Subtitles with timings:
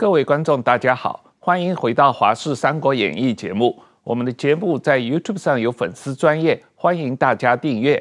[0.00, 3.76] 各位观众，大家好，欢迎回到《华视三国演义》节目。
[4.04, 8.00] 我们的节目在 YouTube 上有粉丝专业，欢迎大家订阅。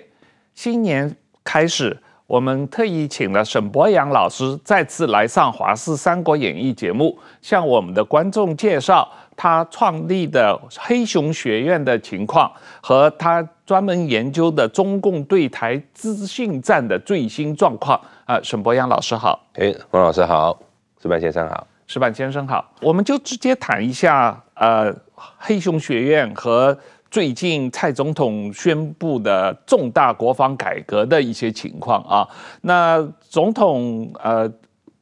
[0.54, 1.97] 新年开始，
[2.27, 18.00] 我们特意请了沈博洋老师再次来上《华视三国演义》节目，向我们的观众介绍他创立的黑熊学院的情况和他专门研究的中共对台资讯战的最新状况。
[18.25, 19.43] 啊，沈博洋老师好。
[19.55, 20.59] 哎，黄老师好，
[21.01, 21.65] 石板先生好。
[21.87, 26.77] 石板先生好，我们就直接谈一下，呃，黑熊学院和
[27.10, 32.27] 最近蔡总统宣布的重大国防改革的一些情况啊。
[32.61, 34.52] 那总统呃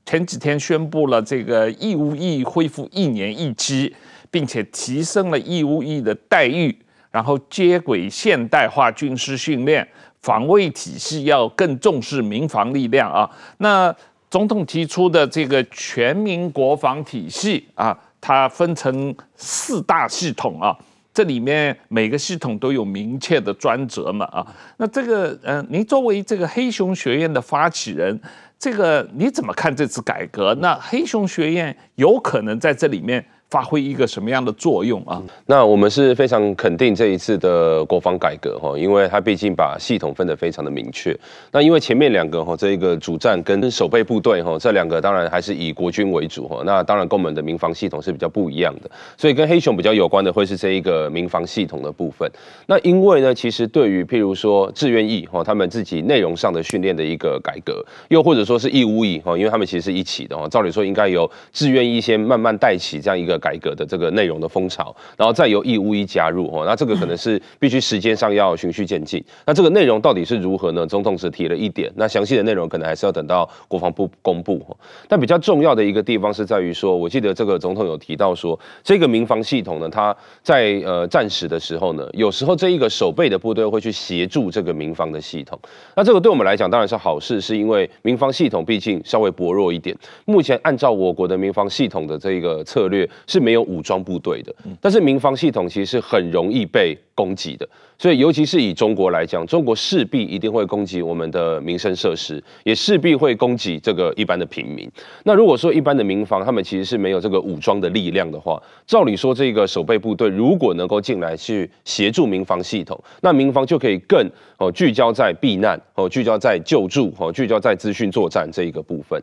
[0.05, 3.95] 前几天宣布了这个义务役恢复一年一期，
[4.30, 6.77] 并且提升了义务役的待遇，
[7.09, 9.88] 然后接轨现代化军事训练，
[10.22, 13.28] 防卫体系要更重视民防力量啊。
[13.58, 13.94] 那
[14.36, 20.78] 总统提出的这个全民国防体系啊，它分成四大系统啊，
[21.14, 24.45] 这里面每个系统都有明确的专责嘛啊。
[24.75, 28.19] 那这个，嗯，您作为这个黑熊学院的发起人，
[28.59, 30.53] 这个你怎么看这次改革？
[30.56, 33.25] 那黑熊学院有可能在这里面
[33.56, 35.23] 发挥一个什么样的作用啊？
[35.45, 41.17] 那我们是非常肯定这一次的国防改革哈，因为它毕竟把系统分得非常的明确。
[41.53, 46.62] 那因为前面两个哈，这一个主战跟守备部队哈，这两个当然还是以国军为主哈。
[46.66, 52.30] 那当然跟我们的民防系统是比较不一样的，所以跟黑熊比较有关的会是这一个民防系统的部分。
[52.67, 60.45] 那因为呢，其实对于譬如说志愿役哈，他们自己内容上的训练的一个改革，又或者说是义务役哈，因为他们其实是一起的哈。
[60.50, 63.40] 照理说应该由志愿役先慢慢带起这样一个。
[63.45, 69.23] 改革的这个内容的风潮，然后再由义乌一加入哦，那这个可能是 必须时间上要循序渐进。
[69.45, 70.88] 那这个内容到底是如何呢？
[70.88, 74.59] 总统只提了一点，那详细的内容可能还是要等到国防部公布。
[75.07, 85.59] 但比较重要的一个地方是在于说，我记得这个总统有提到说，这个民防系统呢，它在呃战时的时候呢，有时候这一个守备的部队会去协助这个民防的系统。
[85.95, 89.95] 那这个对我们来讲当然是好事，是因为民防系统毕竟稍微薄弱一点。
[90.25, 93.07] 目前按照我国的民防系统的这个策略。
[93.28, 97.68] 是没有武装部队的，但是民防系统其实是很容易被攻击的。
[97.97, 104.91] 所以，尤其是以中国来讲，中国势必一定会攻击我们的民生设施，也势必会攻击这个一般的平民。
[105.24, 119.18] 那如果说一般的民防他们其实是没有这个武装的力量的话，照理说这个守备部队如果能够进来去协助民防系统，那民防就可以更哦聚焦在避难哦，聚焦在救助哦，聚焦在资讯作战这一个部分。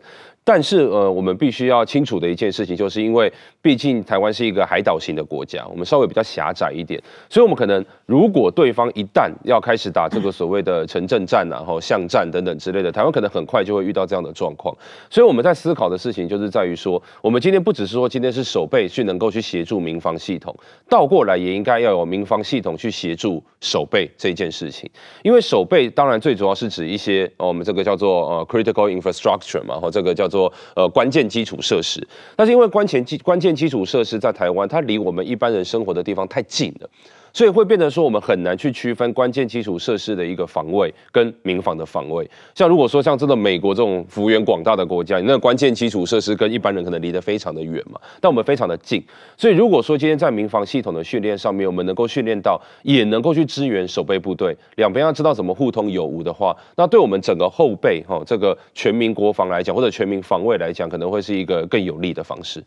[0.45, 14.77] 但是呃，我们必须要清楚的一件事情，就是因为毕竟台湾是一个海岛型的国家，我们稍微比较狭窄一点，所以我们可能如果对方一旦要开始打这个所谓的城镇战，然后巷战等等之类的，台湾可能很快就会遇到这样的状况。
[15.09, 20.53] 所以我们在思考的事情就是在于说，我们今天不只是说今天是守备去能够去协助民防系统，
[20.89, 24.91] 倒过来也应该要有民防系统去协助守备这件事情。
[25.23, 32.05] 因为守备当然最主要是指一些我们这个叫做呃 critical infrastructure 嘛，或这个叫做呃关键基础设施。
[32.35, 36.89] 但是因为关键基关键基础设施在台湾，它离我们一般人生活的地方太近了。
[37.33, 42.29] 所以会变成说，我们很难去区分关键基础设施的一个防卫跟民防的防卫。
[42.55, 49.03] 像如果说像这个美国这种幅员广大的国家，那个关键基础设施跟一般人可能离得非常的远嘛，但我们非常的近。
[49.37, 62.63] 所以如果说今天在民防系统的训练上面，我们能够训练到，也能够去支援守备部队，两边要知道怎么互通有无的话，那对我们整个后备哈这个全民国防来讲，或者全民防卫来讲，可能会是一个更有利的方式。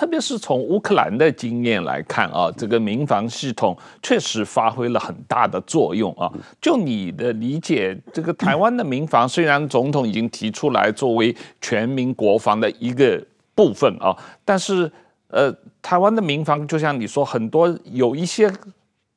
[0.00, 6.32] 特别是从乌克兰的经验来看啊，这个民防系统确实发挥了很大的作用啊。
[6.58, 13.22] 就你的理解，这个台湾的民防虽然总统已经提出来作为全民国防的一个
[13.54, 14.90] 部分啊，但是
[15.28, 18.50] 呃，台湾的民防就像你说，很多有一些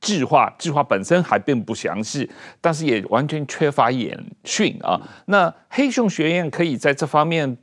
[0.01, 4.99] 计划，计划本身还并不详细，但是也完全缺乏演训啊。
[5.27, 7.57] 那黑熊学院可以在这方面。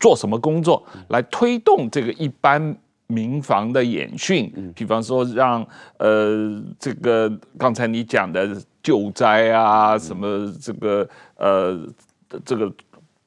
[0.00, 4.52] 做什么工作来推动这个一般民防的演训？
[4.74, 5.66] 比方说让
[5.98, 11.78] 呃这个刚才你讲的救灾啊，什么这个呃
[12.44, 12.70] 这个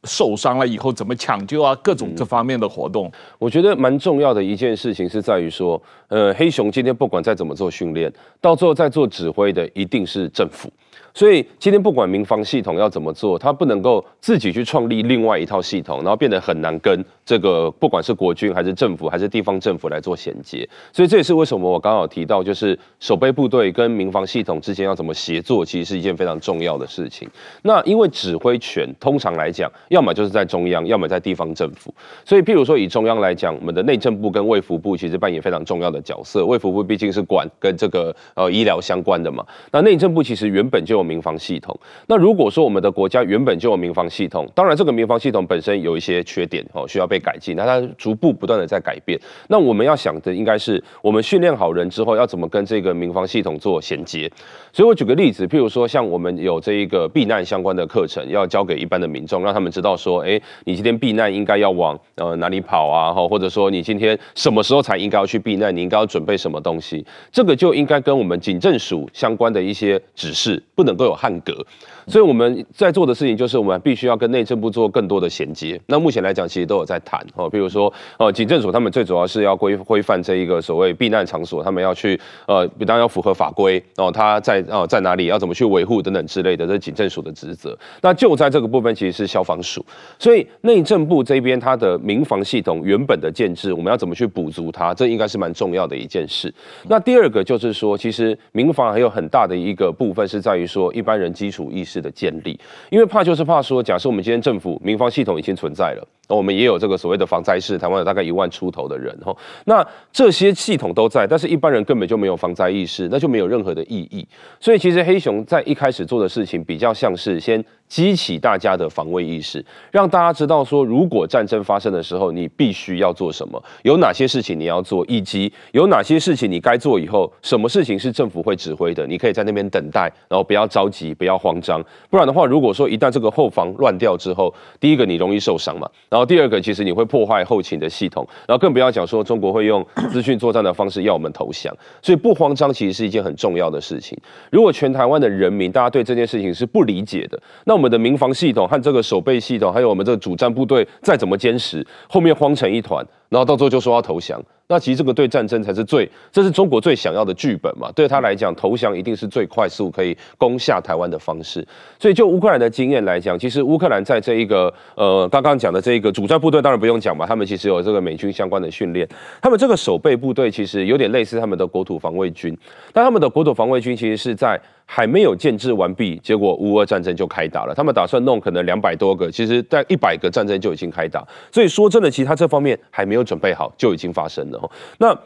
[0.04, 10.72] 受伤了以后怎么抢救啊，各种这方面的活动，我觉得蛮重要的一件事情是在于说，呃黑熊今天不管再怎么做训练，到最后在做指挥的一定是政府。
[11.14, 20.68] 所以今天不管民防系统要怎么做，它不能够自己去创立另外一套系统，然后变得很难跟这个不管是国军还是政府还是地方政府来做衔接。
[20.94, 27.30] 所以这也是为什么我刚好提到，就是守备部队跟民防系统之间要怎么协作，其实是一件非常重要的事情。
[27.64, 31.94] 那因为指挥权通常来讲，要么就是在中央，要么在地方政府。
[32.24, 36.46] 所以譬如说以中央来讲，我们的内政部跟卫福部其实扮演非常重要的角色。
[36.46, 41.78] 卫福部毕竟是管跟这个呃医疗相关的嘛，那内政部其实原本就民防系统，
[42.08, 49.20] 那如果说我们的国家原本就有民防系统，当然这个民防系统本身有一些缺点哦，需要被改进，那它逐步不断的在改变。
[49.48, 54.32] 那我们要想的应该是，我们训练好人之后，要怎么跟这个民防系统做衔接。
[54.74, 63.14] 所以我举个例子，譬如说像我们有这一个避难相关的课程，要教给一般的民众，让他们知道说，哎，你今天避难应该要往呃哪里跑啊？
[63.14, 65.76] 哈，或者说你今天什么时候才应该要去避难？
[65.76, 67.06] 你应该要准备什么东西？
[67.32, 71.66] 这个就应该跟我们警政署相关的一些指示不能都有汉格。
[72.12, 75.80] 所以我们在做的事情就是，我们必须要跟内政部做更多的衔接。
[75.86, 87.78] 那目前来讲，其实都有在谈哦，比如说，呃，警政署他们最主要是要规规范这一个所谓避难场所，他们要去呃，当然要符合法规哦，他在哦在哪里要怎么去维护等等之类的，这是警政署的职责。
[88.02, 89.86] 那就在这个部分，其实是消防署。
[90.20, 96.54] 所以内政部这边它的民防系统原本的建制，我们要怎么去补足它，这应该是蛮重要的一件事。
[96.90, 102.60] 那第二个就是说，其实民防还有很大的一个部分是在于说一般人基础意识的建立，
[102.90, 114.28] 因为怕就是怕说，假设我们今天政府民防系统已经存在了，那我们也有这个所谓的防灾士，台湾有大概一万出头的人吼，那这些系统都在，但是一般人根本就没有防灾意识，那就没有任何的意义。
[114.60, 117.64] 所以其实黑熊在一开始做的事情，比较像是先。
[117.92, 131.84] 激起大家的防卫意识，让大家知道说，如果战争发生的时候，你必须要做什么，有哪些事情你要做，以及有哪些事情你该做以后，什么事情是政府会指挥的，你可以在那边等待，然后不要着急，不要慌张。
[132.10, 144.18] 不然的话，如果说一旦这个后防乱掉之后，第一个你容易受伤嘛，然后第二个其实你会破坏后勤的系统，然后更不要讲说中国会用资讯作战的方式要我们投降，所以不慌张其实是一件很重要的事情。
[144.50, 154.40] 如果全台湾的人民大家对这件事情是不理解的，那我们的民防系统和这个守备系统，还有我们这个主战部队，再怎么坚实，后面慌成一团，然后到最后就说要投降。
[154.68, 157.92] 那其实这个对战争才是最，这是中国最想要的剧本嘛。
[157.94, 161.66] 对他来讲，投降一定是最快速可以攻下台湾的方式。
[162.00, 169.08] 所以就乌克兰的经验来讲，其实乌克兰在这一个呃刚刚讲的这一个主战部队，当然不用讲嘛，他们其实有这个美军相关的训练。
[169.42, 172.58] 他们这个守备部队其实有点类似他们的国土防卫军，
[172.94, 177.74] 但他们的国土防卫军其实是在还没有建制完毕，结果乌俄战争就开打了。
[177.76, 181.26] 他们打算弄可能两百多个，其实在一百个战争就已经开打。
[181.52, 184.72] 所以说真的，其实他这方面还没有准备好，就已经发生了。
[184.98, 185.18] 那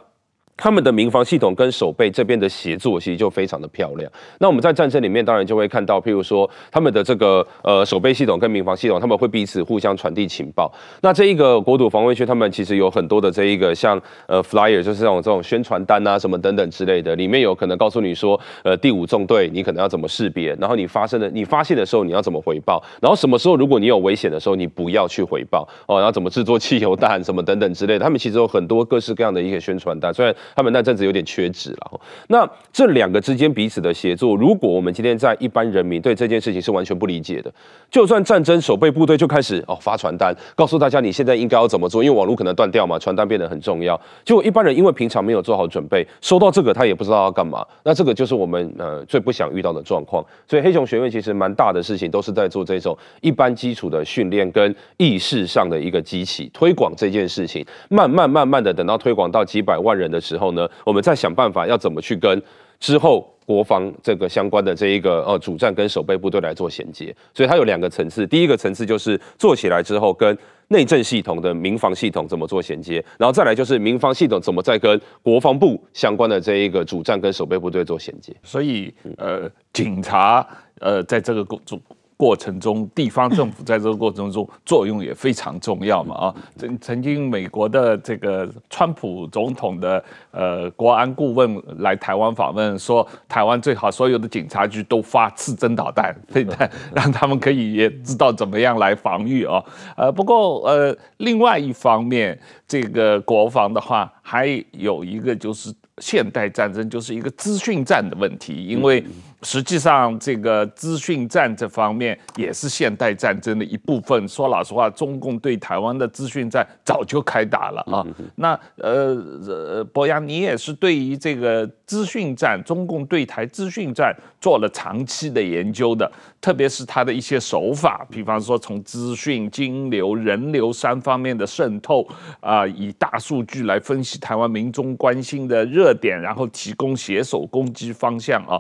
[0.58, 4.10] 他们的民防系统跟守备这边的协作，其实就非常的漂亮。
[4.40, 10.72] 那我们在战争里面，当然就会看到，譬如说他们的这个呃守备系统跟民防系统，他们会彼此互相传递情报。
[11.02, 30.34] 那这一个国土防卫区，他们其实有很多的这一个像呃 flyer，就是这种这种宣传单啊什么等等之类的，里面有可能告诉你说，呃第五纵队你可能要怎么识别，然后你发生的你发现的时候你要怎么回报，然后什么时候如果你有危险的时候你不要去回报哦，然后怎么制作汽油弹什么等等之类的，他们其实有很多各式各样的一些宣传单，虽然。
[30.54, 32.02] 他们那阵子有点缺纸了。
[32.28, 37.52] 那这两个之间彼此的协作，如果我们今天在一般人民对这件事情是完全不理解的，
[37.90, 44.00] 就算战争守备部队就开始哦发传单，告诉大家你现在应该要怎么做，因为网络可能断掉嘛，传单变得很重要。
[44.24, 47.66] 结果一般人因为平常没有做好准备，收到这个他也不知道要干嘛。
[47.84, 50.26] 那这个就是我们呃最不想遇到的状况。
[50.48, 60.35] 所以黑熊学院其实蛮大的事情都是在做这种一般基础的训练跟意识上的一个机器推广这件事情，慢慢慢慢的等到推广到几百万人的时候。
[60.38, 62.42] 后呢，我们再想办法要怎么去跟
[62.80, 68.28] 之后国防这个相关的这一个呃主战跟守备部队来做衔接，所以它有两个层次。
[68.28, 70.38] 第一个层次就是做起来之后跟
[70.70, 78.36] 内政系统的民防系统怎么做衔接，然后再来就是民防系统怎么再跟国防部相关的这一个主战跟守备部队做衔接。
[78.44, 80.46] 所以呃，警察
[80.80, 81.80] 呃在这个工作。
[82.18, 86.36] 过程中，地方政府在这个过程中作用也非常重要嘛啊！
[86.56, 96.70] 曾曾经美国的这个川普总统的呃国安顾问来台湾访问，说台湾最好所有的警察局都发刺针导弹，对不对？
[96.94, 99.62] 让他们可以也知道怎么样来防御啊。
[99.98, 109.04] 呃，不过呃，另外一方面，这个国防的话，还有一个就是现代战争就是一个资讯战的问题，因为
[109.42, 114.28] 实际上这个资讯战这方面也是现代战争的一部分。
[114.28, 118.06] 说老实话，中共对台湾的资讯战早就开打了啊。
[118.36, 119.16] 那呃
[119.48, 132.08] 呃，博洋，你也是对于这个资讯战，中共对台资讯战做了长期的研究的，特别是他的一些手法，比方说从资讯、金流、人流三方面的渗透
[132.40, 135.66] 啊，以大数据来分析台湾民众关心的。
[135.66, 138.56] 热点，然后提供携手攻击方向啊！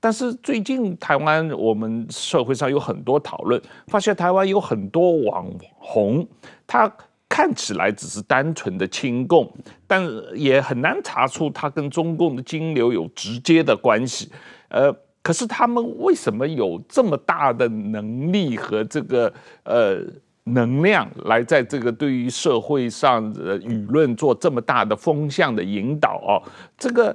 [0.00, 5.46] 但是最近台湾我们社会上有很多讨论，发现台湾有很多网
[5.78, 6.26] 红，
[6.66, 6.90] 他
[7.28, 9.48] 看起来只是单纯的亲共，
[9.86, 10.02] 但
[10.34, 14.32] 也很难查出他跟中共的金流有直接的关系。
[14.70, 14.90] 呃，
[15.22, 19.32] 可是他们为什么有这么大的能力和这个
[19.64, 20.02] 呃？
[20.44, 26.42] 能量来在这个对于社会上的舆论做这么大的风向的引导哦，
[26.78, 27.14] 这个。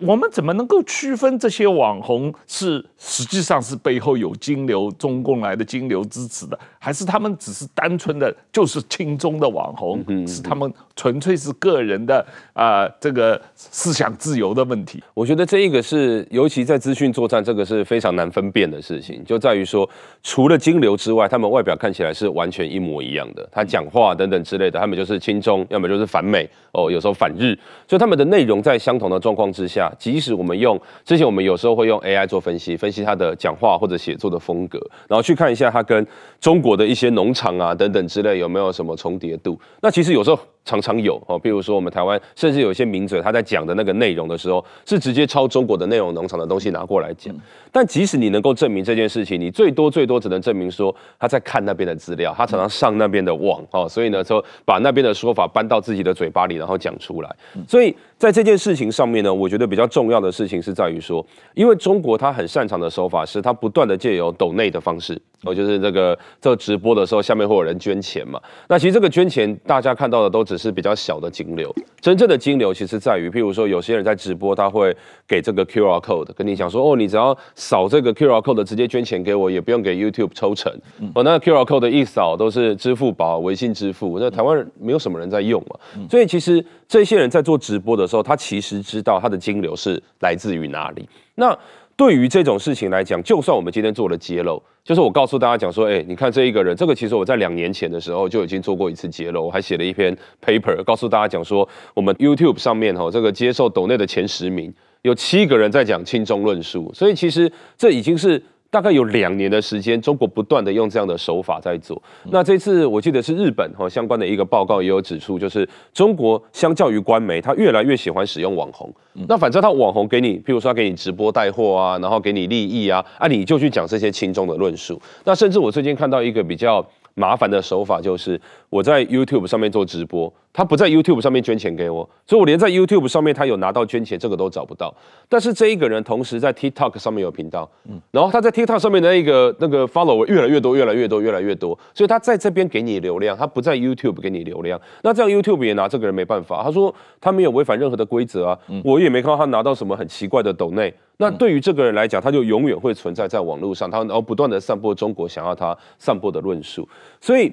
[0.00, 10.04] 我们怎么能够区分这些网红是实际上是背后有金流、中共来的金流支持的，还是他们只是单纯的就是亲中的网红？
[10.26, 15.02] 是他们纯粹是个人的啊、呃、这个思想自由的问题？
[15.14, 19.88] 我觉得这一个是，尤其在资讯作战，这个是非常难分辨的事情，就在于说，
[20.22, 27.56] 除了金流之外，他们外表看起来是完全一模一样的，他讲话等等之类的，他们就是亲中，要么就是反美哦，有时候反日，
[27.88, 36.06] 所以他们的内容在相同的状况之下，即使我们用之前，我们有时候会用 AI 做分析，分析他的讲话或者写作的风格，然后去看一下他跟
[36.38, 39.58] 中国的一些农场啊等等之类有没有什么重叠度。
[39.80, 40.38] 那其实有时候。
[40.66, 47.34] 常常有哦，比如说我们台湾，甚至有一些名嘴，他在讲的那个内容的时候，是直接抄中国的内容农场的东西拿过来讲。
[47.70, 57.36] 但即使你能够证明这件事情，你最多最多只能证明说他在看那边的资料，他常常上那边的网哦，所以呢，就把那边的说法搬到自己的嘴巴里，然后讲出来。
[57.68, 68.40] 所以在这件事情上面呢，我觉得比较重要的事情是在于说，因为中国他很擅长的手法是，他不断的借由抖内的方式，哦，就是这个这直播的时候，下面会有人捐钱嘛。
[68.68, 74.94] 那其实这个捐钱，大家看到的都只是比较小的金流，真正的金流其实在于，譬如说有些人在直播，他会
[75.26, 80.72] 给这个 QR code 跟你讲说，哦，你只要扫这个 QR code 直接捐钱给我，也不用给 YouTube 抽成。
[81.14, 91.08] 哦，那 QR code 一扫都是支付宝、微信支付，那台湾人没有什么人在用嘛，所以其实这些人在做直播的时候，他其实知道他的金流是来自于哪里。
[91.34, 91.56] 那
[91.96, 104.72] 对于这种事情来讲，就算我们今天做了揭露，就是我告诉大家讲说，哎，你看这一个人，这个其实我在两年前的时候就已经做过一次揭露，我还写了一篇 paper，告诉大家讲说，我们 YouTube 上面哈，这个接受抖内的前十名，
[105.02, 108.42] 有七个人在讲轻中论述，所以其实这已经是。
[108.70, 112.00] 大概有两年的时间，中国不断的用这样的手法在做。
[112.30, 118.92] 那这次我记得是日本哈相关的一个报告也有指出，就是中国相较于官媒，他越来越喜欢使用网红。
[119.28, 125.00] 那反正他网红给你，譬如说他给你直播带货啊，然后给你利益啊，啊你就去讲这些轻中的论述。
[125.24, 126.86] 那甚至我最近看到一个比较。
[127.18, 134.94] 麻烦的手法就是我在 YouTube 上面做直播，他不在 YouTube 上面捐钱给我，所以我连在 YouTube 上面他有拿到捐钱这个都找不到。
[135.28, 137.70] 但是这一个人同时在 TikTok 上面有频道，
[138.10, 144.80] 然后他在 TikTok 上面的那个那个 follower 越来越多，越来越多，越来越多，所以他在这边给你流量，他不在 YouTube 给你流量。
[145.02, 150.92] 那这样 YouTube 也拿这个人没办法，他说他没有违反任何的规则啊，我也没看到他拿到什么很奇怪的抖内。
[151.18, 156.86] 那对于这个人来讲，他就永远会存在在网络上，他然后不断的散播中国想要他散播的论述。
[157.22, 157.50] 所以，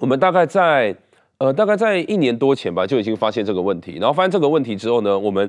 [0.00, 0.92] 我们大概在
[1.38, 3.98] 呃大概在一年多前吧，就已经发现这个问题。
[4.00, 5.48] 然后发现这个问题之后呢，我们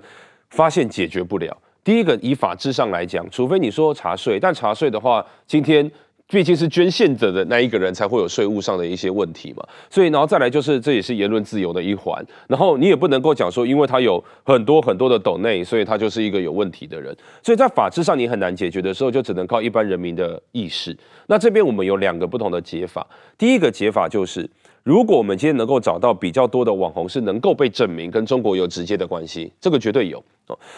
[0.50, 1.58] 发现解决不了。
[1.84, 5.90] 第一个，以法制上来讲，除非你说查税，但查税的话，今天。
[6.32, 20.98] 毕竟是捐献者的那一个人才会有税务上的一些问题嘛，所以然后再来就是这也是言论自由的一环，然后你也不能够讲说，因为他有很多很多的抖内，所以他就是一个有问题的人，所以在法制上你很难解决的时候，就只能靠一般人民的意识。
[21.28, 23.06] 那这边我们有两个不同的解法，
[23.38, 24.50] 第一个解法就是。
[24.84, 30.24] 如果我们今天能够找到比较多的网红是能够被证明跟中国有直接的关系，这个绝对有。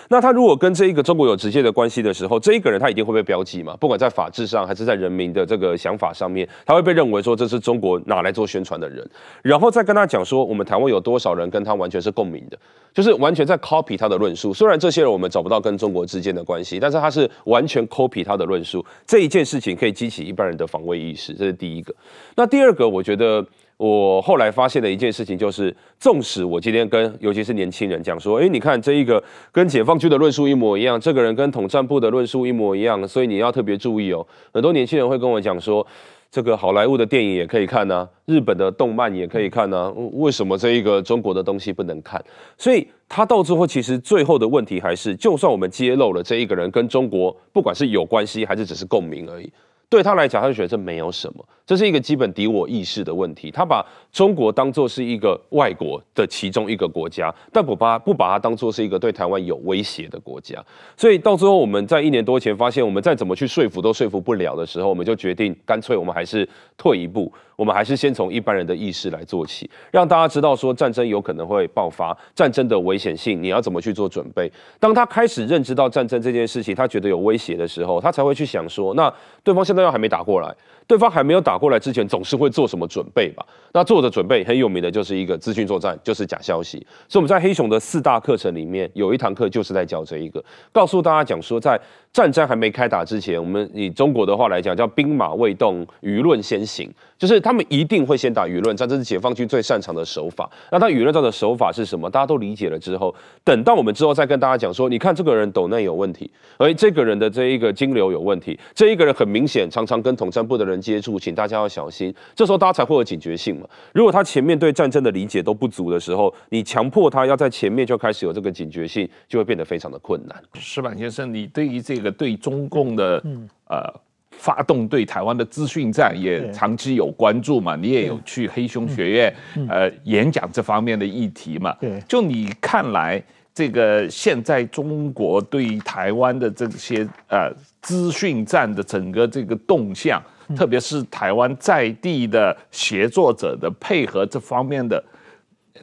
[0.07, 3.75] 那他如果跟这一个中国有直接的关系的时候，这一个人他一定会被标记嘛？
[3.77, 9.09] 不管在法制上还是在人民的这个想法上面，他会被认为说这是中国拿来做宣传的人，
[9.41, 12.59] 然后再跟他讲说我们台湾有多少人跟他完全是共鸣的，
[12.93, 14.53] 就是完全在 copy 他的论述。
[14.53, 18.85] 虽然这些人我们找不到跟中国之间的关系，但是他是完全 copy 他的论述。
[19.07, 21.95] 这一件事情可以激起一般人的防卫意识，这是第一个。
[22.35, 23.43] 那第二个，我觉得。
[23.77, 34.25] 我后来发现的一件事情就是，纵使我今天跟尤其是年轻人讲说，诶，你看这一个跟解放军的论述一模一样，这个人跟统战部的论述一模一样，所以你要特别注意哦。
[34.53, 35.85] 很多年轻人会跟我讲说，
[36.31, 42.23] 这个好莱坞的电影也可以看啊，日本的动漫也可以看啊，为什么这一个中国的东西不能看？
[42.57, 49.51] 所以他到最后其实最后的问题还是，就算我们揭露了这一个人跟中国不管是有关系还是只是共鸣而已，
[49.93, 51.45] 对他来讲，他就觉得这没有什么。
[51.67, 60.61] 这是一个基本敌我意识的问题，他把中国当作是一个外国的其中一个国家，但不把不把它当作是一个对台湾有威胁的国家。
[60.97, 74.51] 所以到最后，我们在一年多前发现，我们再怎么去说服都说服不了的时候，我们就决定干脆我们还是退一步，我们还是先从一般人的意识来做起，让大家知道说战争有可能会爆发，战争的危险性，你要怎么去做准备。
[74.81, 80.55] 当他开始认知到战争这件事情，他觉得有威胁的时候，他才会去想说，那对方现在要还没打过来。
[80.85, 83.45] 对方还没有打过来之前，总是会做什么准备吧？
[83.71, 86.77] 那做的准备很有名的就是一个资讯作战，就是假消息。
[87.07, 91.79] 所以我们在黑熊的四大课程里面，有一堂课就是在教这一个，告诉大家讲说，在
[92.13, 100.47] 战争还没开打之前，我们以中国的话来讲，叫兵马未动，舆论先行，就是他们一定会先打舆论战，这是解放军最擅长的手法。
[100.71, 102.07] 那他舆论战的手法是什么？
[102.07, 110.79] 大家都理解了之后，等到我们之后再跟大家讲说，你看这个人斗内有问题，而这个人的这一个金流有问题，这一个人很明显常常跟统战部的人。
[110.83, 112.13] 接触，请大家要小心。
[112.35, 113.65] 这时候大家才会有警觉性嘛。
[113.93, 120.43] 如果他前面对战争的理解都不足的时候，你强迫他要在前面就开始有这个警觉性，就会变得非常的困难。
[120.55, 123.23] 石板先生，你对于这个对中共的
[123.67, 123.93] 呃
[124.31, 127.75] 发动对台湾的资讯战也长期有关注嘛？
[127.75, 129.35] 你也有去黑熊学院
[129.69, 131.75] 呃演讲这方面的议题嘛？
[131.79, 137.51] 对，就你看来，这个现在中国对于台湾的这些呃。
[137.83, 140.23] 资讯战的整个这个动向，
[140.55, 145.03] 特别是台湾在地的协作者的配合这方面的，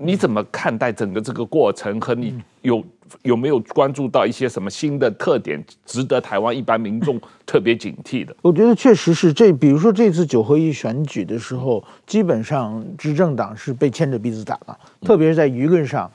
[0.01, 2.01] 你怎么看待整个这个过程？
[2.01, 2.83] 和你有
[3.23, 8.35] 有没有关注到一些什么新的特点，值得台湾一般民众 特别警惕的？
[8.43, 16.11] 我觉得确实是这，比如说这次九合一选举的时候，基本上执政党是被牵着鼻子打了，特别是在舆论上，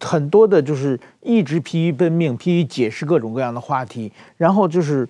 [0.00, 5.08] 很多的就是一直疲于奔命，疲于解释各种各样的话题，然后就是。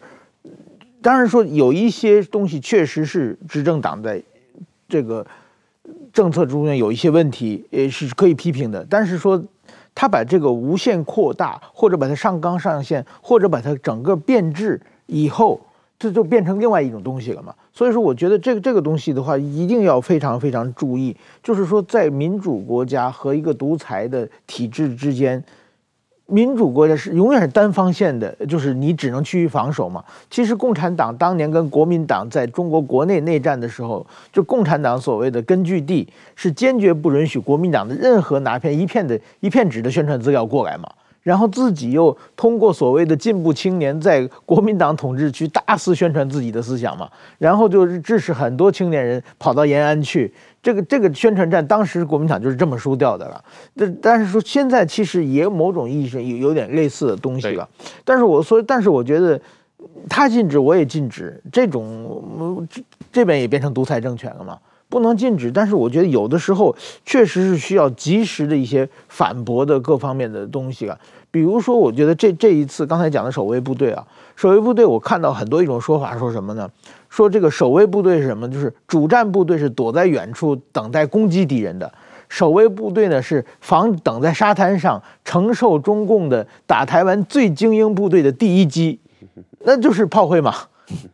[1.03, 4.23] 当然说有一些东西确实是执政党在
[4.87, 5.27] 这个
[6.13, 8.87] 政策中间有一些问题，也是可以批评的。
[8.89, 9.43] 但是说
[9.95, 15.61] 他把这个无限扩大，或者把它上纲上线，或者把它整个变质以后，
[15.99, 17.55] 这就变成另外一种东西了嘛。
[17.73, 25.43] 所以说，我觉得这个这个东西的话，一定要非常非常注意，就是说在民主国家和一个独裁的体制之间。
[26.31, 30.05] 民主国家是永远是单方线的，就是你只能趋于防守嘛。
[30.31, 40.89] 其实共产党当年跟国民党在中国国内内战的时候，就共产党所谓的根据地是坚决不允许国民党的任何拿片一片的一片纸的宣传资料过来嘛。
[41.23, 47.09] 然后自己又通过所谓的进步青年在国民党统治区大肆宣传自己的思想嘛。
[47.39, 50.33] 然后就是致使很多青年人跑到延安去。
[50.63, 53.43] 这个这个宣传战，当时国民党就是这么输掉的了。
[53.75, 57.69] 但但是说现在其实也某种意义上有有点类似的东西了。
[58.05, 59.41] 但是我所以，但是我觉得
[60.09, 61.43] 他禁止，我也禁止。
[61.51, 62.69] 这种
[63.11, 64.59] 这边也变成独裁政权了嘛，
[64.91, 65.51] 不能禁止。
[65.51, 66.77] 但是我觉得有的时候
[67.07, 70.99] 确实是需要及时的一些反驳的各方面的东西啊。
[71.31, 76.69] 比如说，我觉得这这一次刚才讲的守卫部队啊，守卫部队，我看到很多一种说法，说什么呢？
[77.09, 78.51] 说这个守卫部队是什么？
[78.51, 81.93] 就是主战部队是躲在远处等待攻击敌人的，
[82.29, 88.99] 守卫部队呢是防等在沙滩上承受中共的打台湾最精英部队的第一击，
[89.65, 90.53] 那就是炮灰嘛。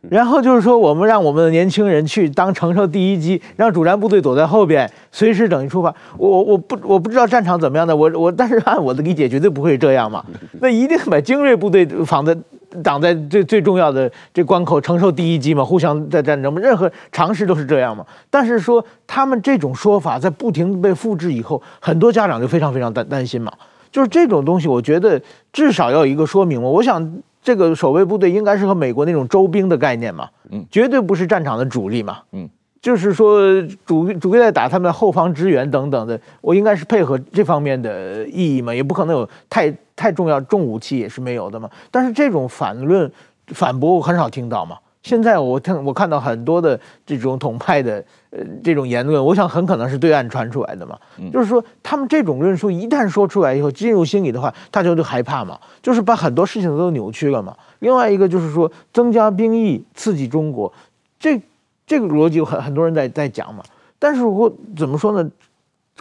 [0.08, 5.94] 然后就是说，我们让我们的年轻人去当承受第一击，让主战部队躲在后边，随时等于出发。
[6.16, 10.24] 我我不我不知道战场怎么样的，我我但是按我的理解，绝对不会这样嘛。
[10.60, 12.36] 那一定把精锐部队防在
[12.82, 15.64] 挡在最最重要的这关口，承受第一击嘛。
[15.64, 18.06] 互相在战争嘛，任何常识都是这样嘛。
[18.30, 23.52] 但是说他们这种说法在不停被复制以后，很多家长就非常非常担担心嘛。
[23.90, 25.20] 就是这种东西，我觉得
[25.52, 26.68] 至少要有一个说明嘛。
[26.68, 27.22] 我想。
[27.46, 32.50] 这个守卫部队应该是和美国那种周兵的概念嘛，嗯，绝对不是战场的主力嘛，嗯，
[32.82, 33.40] 就是说
[33.84, 41.70] 主主力在打他们的后方支援等等的，我应该是配合这方面的意义嘛，也不可能有太太重要重武器也是没有的嘛。
[41.92, 43.08] 但是这种反论
[43.54, 44.76] 反驳我很少听到嘛。
[45.06, 50.98] 现在我听我看到很多的这种统派的呃这种言论，我想很可能是对岸传出来的嘛。
[51.32, 57.56] 就是说他们这种论述一旦说出来以后，进入心里的话，大家就害怕嘛，就是把很多事情都扭曲了嘛。
[57.78, 60.72] 另外一个就是说增加兵役刺激中国，
[61.20, 61.40] 这
[61.86, 63.62] 这个逻辑有很很多人在在讲嘛。
[64.00, 65.30] 但是我怎么说呢？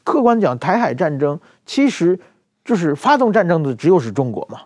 [0.04, 2.20] 客观讲，台海战争其实
[2.64, 4.62] 就是发动战争的只有是中国嘛。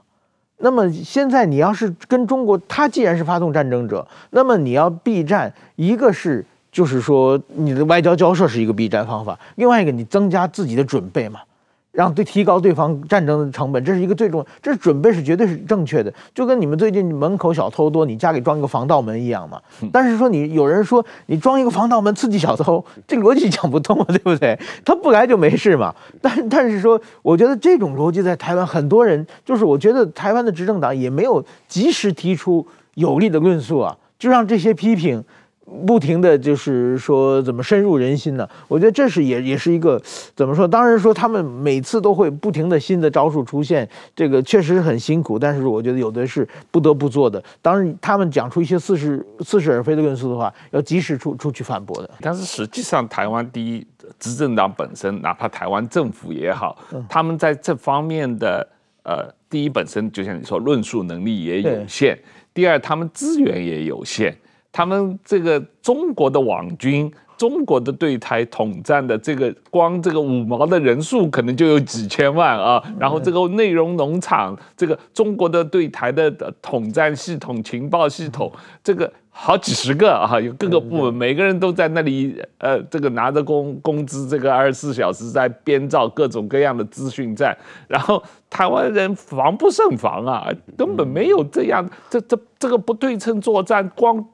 [0.60, 11.39] 那么现在你要是跟中国，他既然是发动战争者，那么你要避战，一个是就是说你的外交交涉是一个避战方法，另外一个你增加自己的准备嘛。
[12.00, 19.60] 让对提高对方战争的成本，这是一个最重要，这是准备是绝对是正确的，就跟你们最近门口小偷多，你家里装一个防盗门一样嘛。
[19.92, 24.58] 但是说你有人说你装一个防盗门刺激小偷，这个逻辑讲不通啊，对不对？
[24.86, 25.94] 他不来就没事嘛。
[26.22, 35.22] 但但是说，我觉得这种逻辑在台湾很多人，就是我觉得台湾的执政党也没有及时提出有力的论述啊，就让这些批评。
[35.86, 38.48] 不停的就是说怎么深入人心呢？
[38.68, 40.02] 我觉得这是也也是一个
[40.36, 40.68] 怎么说？
[40.68, 45.38] 当然说他们每次都会不停的新的招数出现，这个确实很辛苦。
[45.38, 47.44] 但是我觉得有的是不得不做的。
[47.62, 52.10] 当然他们讲出一些似是似是而非的论述的话，要及时出出去反驳的。
[52.20, 53.86] 但是实际上，台湾第一
[54.20, 56.78] 执政党本身，哪怕台湾政府也好，
[57.08, 58.68] 他们在这方面的
[59.04, 62.16] 呃，第一本身就像你说，论述能力也有限；
[62.54, 64.36] 第二，他们资源也有限。
[64.80, 78.50] 他们这个中国的网军，中国的对台统战的这个光这个五毛的人数可能就有几千万啊，然后这个内容农场，这个中国的对台的统战系统、情报系统，
[78.82, 87.54] 这个好几十个啊，有各个部门，每个人都在那里，呃，这个拿着工工资，这个二十四小时在编造各种各样的资讯站，
[87.89, 94.26] 然后台湾人防不胜防啊，根本没有这样，这这这个不对称作战光。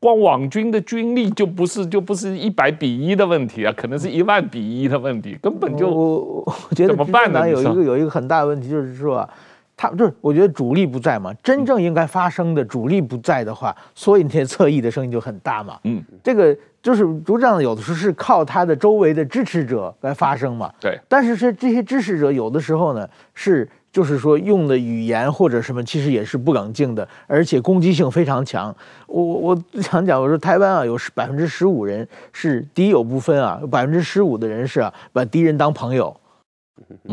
[0.00, 7.46] 光网军的军力就不是就不是一百比一的问题啊，可能是一万比一的问题，根本就我我觉得怎么办呢？
[7.46, 9.28] 有一个有一个很大的问题就是说，
[9.76, 15.78] 他就是我觉得主力不在嘛，真正应该发生的主力不在的话，所以那些侧翼的声音就很大嘛。
[15.84, 20.72] 嗯，这个就是主张有的时候是靠他的周围的支持者来发声嘛。
[20.80, 23.68] 对，但是是这些支持者有的时候呢是。
[23.92, 28.74] 就是说，用的语言或者什么，其实也是不冷静的，而且攻击性非常强。
[29.06, 36.16] 我我想讲，我说台湾啊，有百分之十五人是敌友不分啊，百分之十五的人是，把敌人当朋友。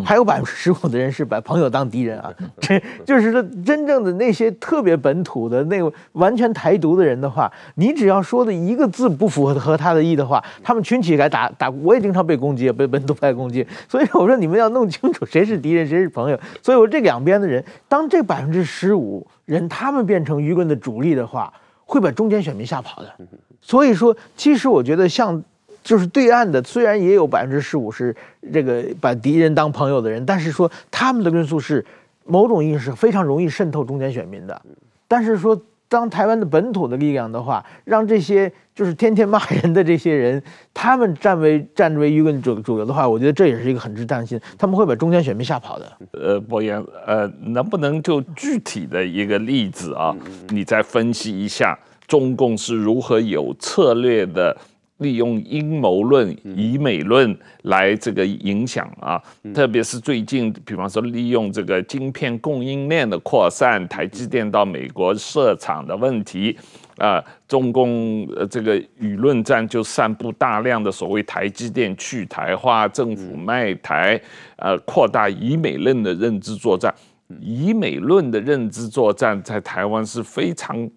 [0.04, 11.70] 还有百分之十五的人是把朋友当敌人啊，这就是说真正的那些特别本土的那个完全台独的人的话，你只要说的一个字不符合他的意的话，他们群起来打打。
[11.70, 16.40] 我也经常被攻击，被本土派攻击，所以我说你们要弄清楚谁是敌人，谁是朋友。
[16.62, 21.52] 所以我说这两边的人，当这百分之十五人他们变成舆论的主力的话，
[21.86, 23.14] 会把中间选民吓跑的。
[23.62, 25.44] 所以说，其实我觉得像。
[25.88, 28.14] 就是对岸的，虽然也有百分之十五是
[28.52, 31.84] 这个把敌人当朋友的人，但是说他们的论述是
[32.26, 34.62] 某种意义是非常容易渗透中间选民的。
[35.08, 45.98] 但是说当台湾的本土的力量的话，让这些就是天天骂人的这些人，他们站为站为舆论主主流的话，我觉得这也是一个很值担心，他们会把中间选民吓跑的。
[46.12, 50.14] 呃，博言，呃，能不能就具体的一个例子啊，
[50.50, 54.58] 你再分析一下中共是如何有策略的？
[54.98, 59.22] 利用阴谋论、以美论来这个影响啊，
[59.54, 66.58] 特别是最近，比方说利用这个晶片供应链的扩散，台积电到美国设厂的问题，
[66.98, 74.20] 啊，中共这个舆论战就散布大量的所谓台积电去台化、政府卖台，
[74.56, 76.94] 呃，扩大以美论的认知作战。
[77.42, 80.90] 以美论的认知作战在台湾是非常。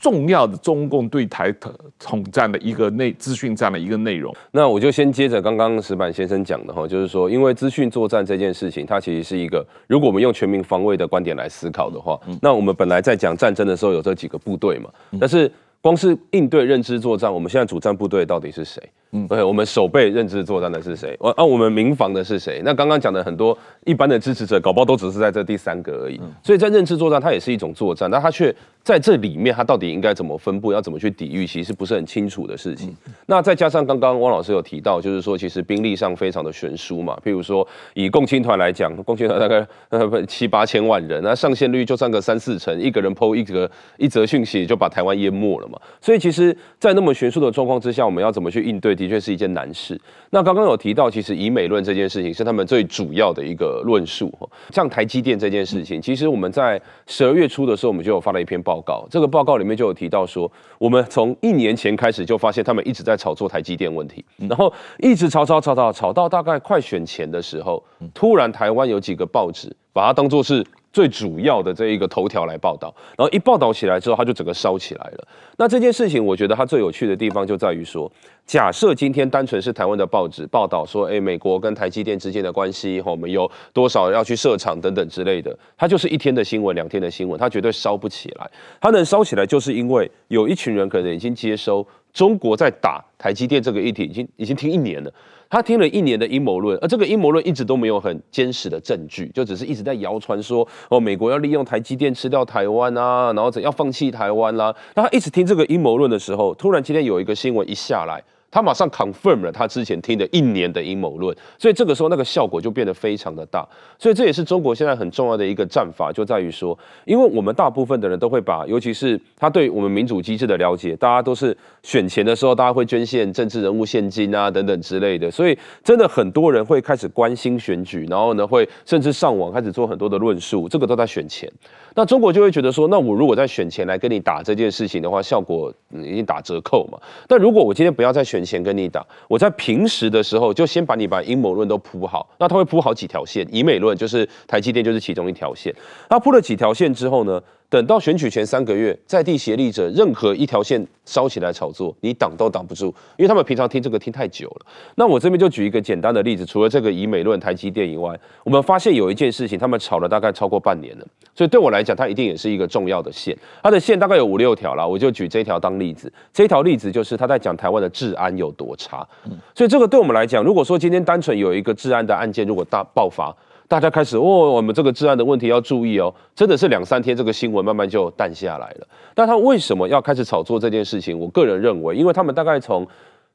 [0.00, 14.88] 重要的中共对台统统战的一个内资讯战的一个内容，那我就先接着刚刚石板先生讲的哈，就是说，因为资讯作战这件事情，它其实是一个，如果我们用全民防卫的观点来思考的话，那我们本来在讲战争的时候有这几个部队嘛，
[15.20, 18.82] 但是光是应对认知作战，我们现在主战部队到底是谁？
[19.12, 21.16] 嗯，对，我们守备认知作战的是谁？
[21.18, 22.60] 我啊，我们民防的是谁？
[22.64, 26.20] 那刚刚讲的很多一般的支持者，搞不好都只是在这第三个而已。
[26.42, 28.54] 所以在认知作战，它也是一种作战，但它却。
[28.82, 32.96] 在这里面，它到底应该怎么分布，要怎么去抵御，其实不是很清楚的事情。
[33.26, 37.14] 那再加上刚刚汪老师有提到，就是说其实兵力上非常的悬殊嘛。
[37.22, 45.78] 譬如说以共青团来讲，共青团大概呃七八千万人，那上线率就算个三四成，一个人 PO 一个一则讯息就把台湾淹没了嘛。
[46.00, 49.98] 所以其实，在那么悬殊的状况之下，我们要怎么去应对，的确是一件难事。
[50.28, 54.30] 那刚刚有提到，其实以美论这件事情是他们最主要的一个论述。
[54.70, 59.06] 像台积电这件事情，其实我们在十二月初的时候，我们就有发了一篇报告。
[59.10, 67.82] 这个报告里面就有提到说，我们从一年前开始就发现他们一直在炒作台积电问题，然后一直炒炒炒炒炒到大概快选前的时候，
[68.12, 75.28] 突然台湾有几个报纸把它当做是最主要的这一个头条来报道，然后一报道起来之后，它就整个烧起来了。
[75.56, 78.10] 那这件事情，我觉得它最有趣的地方就在于说，
[78.44, 88.50] 假设今天单纯是台湾的报纸报道说，哎，美国跟台积电之间的关系，我们有多少要去设厂等等之类的，它就是一天的新闻、两天的新闻，它绝对烧不起来。
[88.80, 95.12] 它能烧起来，就是因为有一群人可能已经接收中国在打台积电这个议题，已经已经听一年了。
[95.50, 108.22] 他听了一年的阴谋论，而这个阴谋论一直都没有很坚实的证据，就只是一直在谣传说哦，美国要利用台积电吃掉台湾啊，然后怎样放弃台湾啦、那他一直听这个阴谋论的时候，突然今天有一个新闻一下来。
[108.50, 113.66] 他马上 confirm 了他之前听的一年的阴谋论，所以这个时候那个效果就变得非常的大。
[113.98, 131.50] 所以这也是中国现在很重要的一个战法，就在于说，因为我们大部分的人都会把，尤其是他对我们民主机制的了解，大家都是选钱的时候，大家会捐献政治人物现金啊等等之类的，所以真的很多人会开始关心选举，然后呢会甚至上网开始做很多的论述，这个都在选钱。
[131.94, 136.98] 那中国就会觉得说，那我如果在选前来跟你打这件事情的话，效果已经打折扣嘛。
[137.26, 145.74] 但如果我今天不要再选前跟你打，我在平时的时候就先把你把阴谋论都铺好，那他会铺好几条线，以美论就是台积电就是其中一条线。
[146.08, 147.40] 那铺了几条线之后呢？
[147.70, 154.66] 等到选举前三个月，在地协力者任何一条线烧起来炒作，你挡都挡不住，因为他们平常听这个听太久了。
[154.96, 161.06] 那我这边就举一个简单的例子，除了这个以美论台积电以外，我们发现有一件事情，他们炒了大概超过半年了。
[161.32, 163.38] 所以对我来讲，它一定也是一个重要的线。
[163.62, 166.12] 它的线大概有五六条啦，我就举这条当例子。
[166.32, 169.06] 这条例子就是他在讲台湾的治安有多差。
[169.54, 173.32] 所以这个对我们来讲，如果说今天单纯有一个治安的案件，如果大爆发。
[173.70, 178.88] 大家开始问，我们这个治安的问题要注意哦，真的是两三天，这个新闻慢慢就淡下来了。
[179.14, 181.16] 但他为什么要开始炒作这件事情？
[181.16, 182.84] 我个人认为，因为他们大概从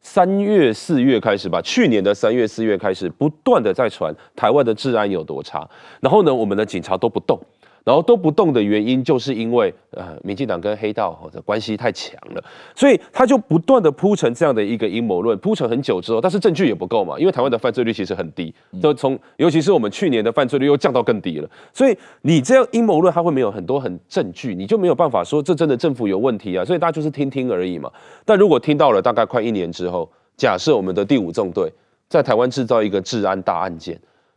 [0.01, 5.65] 三月、四月开始吧，去年的三月、四月开始，不断的在传台湾的治安有多差，
[6.01, 7.39] 然后呢，我们的警察都不动。
[7.85, 12.43] 然后都不动的原因，就是因为呃，民进党跟黑道的关系太强了，
[12.75, 27.91] 所以他就不断的铺成这样的一个阴谋论，铺成很久之后，但是证据也不够嘛，因为台湾的犯罪率其实很低，就从尤其是我们去年的犯罪率又降到更低了，所以你这样阴谋论，它会没有很多很证据，你就没有办法说这真的政府有问题啊，所以大家就是听听而已嘛。
[28.25, 31.71] 但如果听到了大概快一年之后，假设我们的第五纵队
[32.09, 33.95] 在台湾制造一个治安大案件。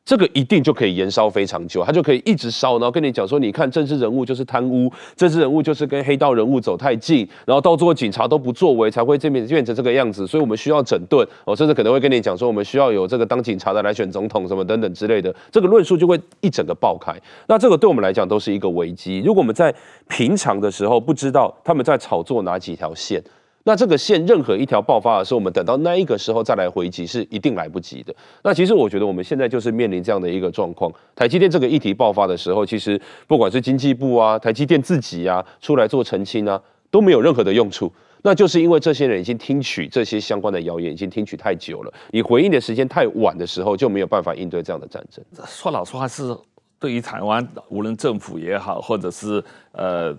[0.08, 17.14] 这个一定就可以延烧非常久，他就可以一直烧，然后跟你讲说，你看政治人物就是贪污，政治人物就是跟黑道人物走太近，然后到最后警察都不作为，才会这边变成这个样子，所以我们需要整顿哦，甚至可能会跟你讲说，我们需要有这个当警察的来选总统什么等等之类的，这个论述就会一整个爆开。
[17.46, 19.18] 那这个对我们来讲都是一个危机。
[19.26, 19.74] 如果我们在
[20.08, 23.22] 平常的时候不知道他们在炒作哪几条线。
[23.68, 28.14] 那这个线任何一条爆发的时候，我们等到那一个时候再来回击是一定来不及的。
[28.42, 30.90] 那其实我觉得我们现在就是面临这样的一个状况。
[31.14, 36.58] 台积电这个议题爆发的时候，其实不管是经济部啊、台积电自己啊出来做澄清啊，
[36.90, 37.92] 都没有任何的用处。
[38.22, 41.92] 那就是因为这些人已经听取这些相关的谣言，已经听取太久了。
[42.10, 45.22] 你回应的时间太晚的时候，就没有办法应对这样的战争。
[45.46, 46.34] 说老实话，是
[46.80, 50.16] 对于台湾，无论政府也好，或者是呃。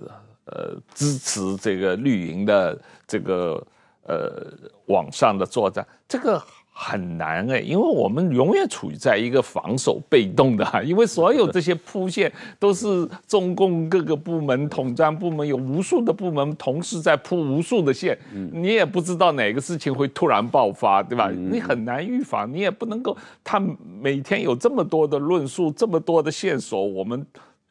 [0.51, 2.75] 呃，支持这个绿营的
[3.07, 3.63] 这个
[4.07, 4.47] 呃
[4.88, 18.17] 网上的作战，这个很难哎，因为我们永远处于在一个防守被动的， 因为所有这些铺线都是中共各个部门统战部门，有无数的部门同时在铺无数的线，
[18.51, 21.29] 你也不知道哪个事情会突然爆发，对吧？
[21.29, 23.62] 你很难预防，你也不能够，他
[24.01, 27.23] 每天有这么多的论述，这么多的线索，我们。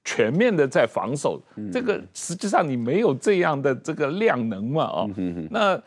[0.09, 1.39] 全面的在防守，
[1.71, 5.11] 这个实际上你没有这样的这个量能嘛啊、哦？
[5.51, 5.79] 那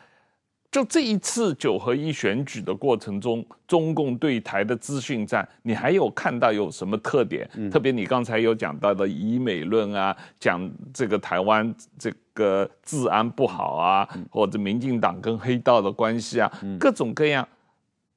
[0.70, 7.50] 就这一次九合一选举的过程中，中共对台的资讯战，你还有看到有什么特点？
[7.68, 17.46] 特别你刚才有讲到的以美论啊，讲这个台湾这个治安不好啊，或者民进党跟黑道的关系啊，各种各样。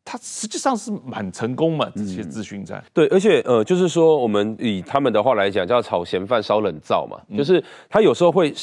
[0.05, 2.81] 他实际上是蛮成功嘛，这些资讯战。
[2.93, 8.53] 对，而且呃，就是说，我们以他们的话来讲，叫炒咸饭烧冷灶嘛，就是他有时候会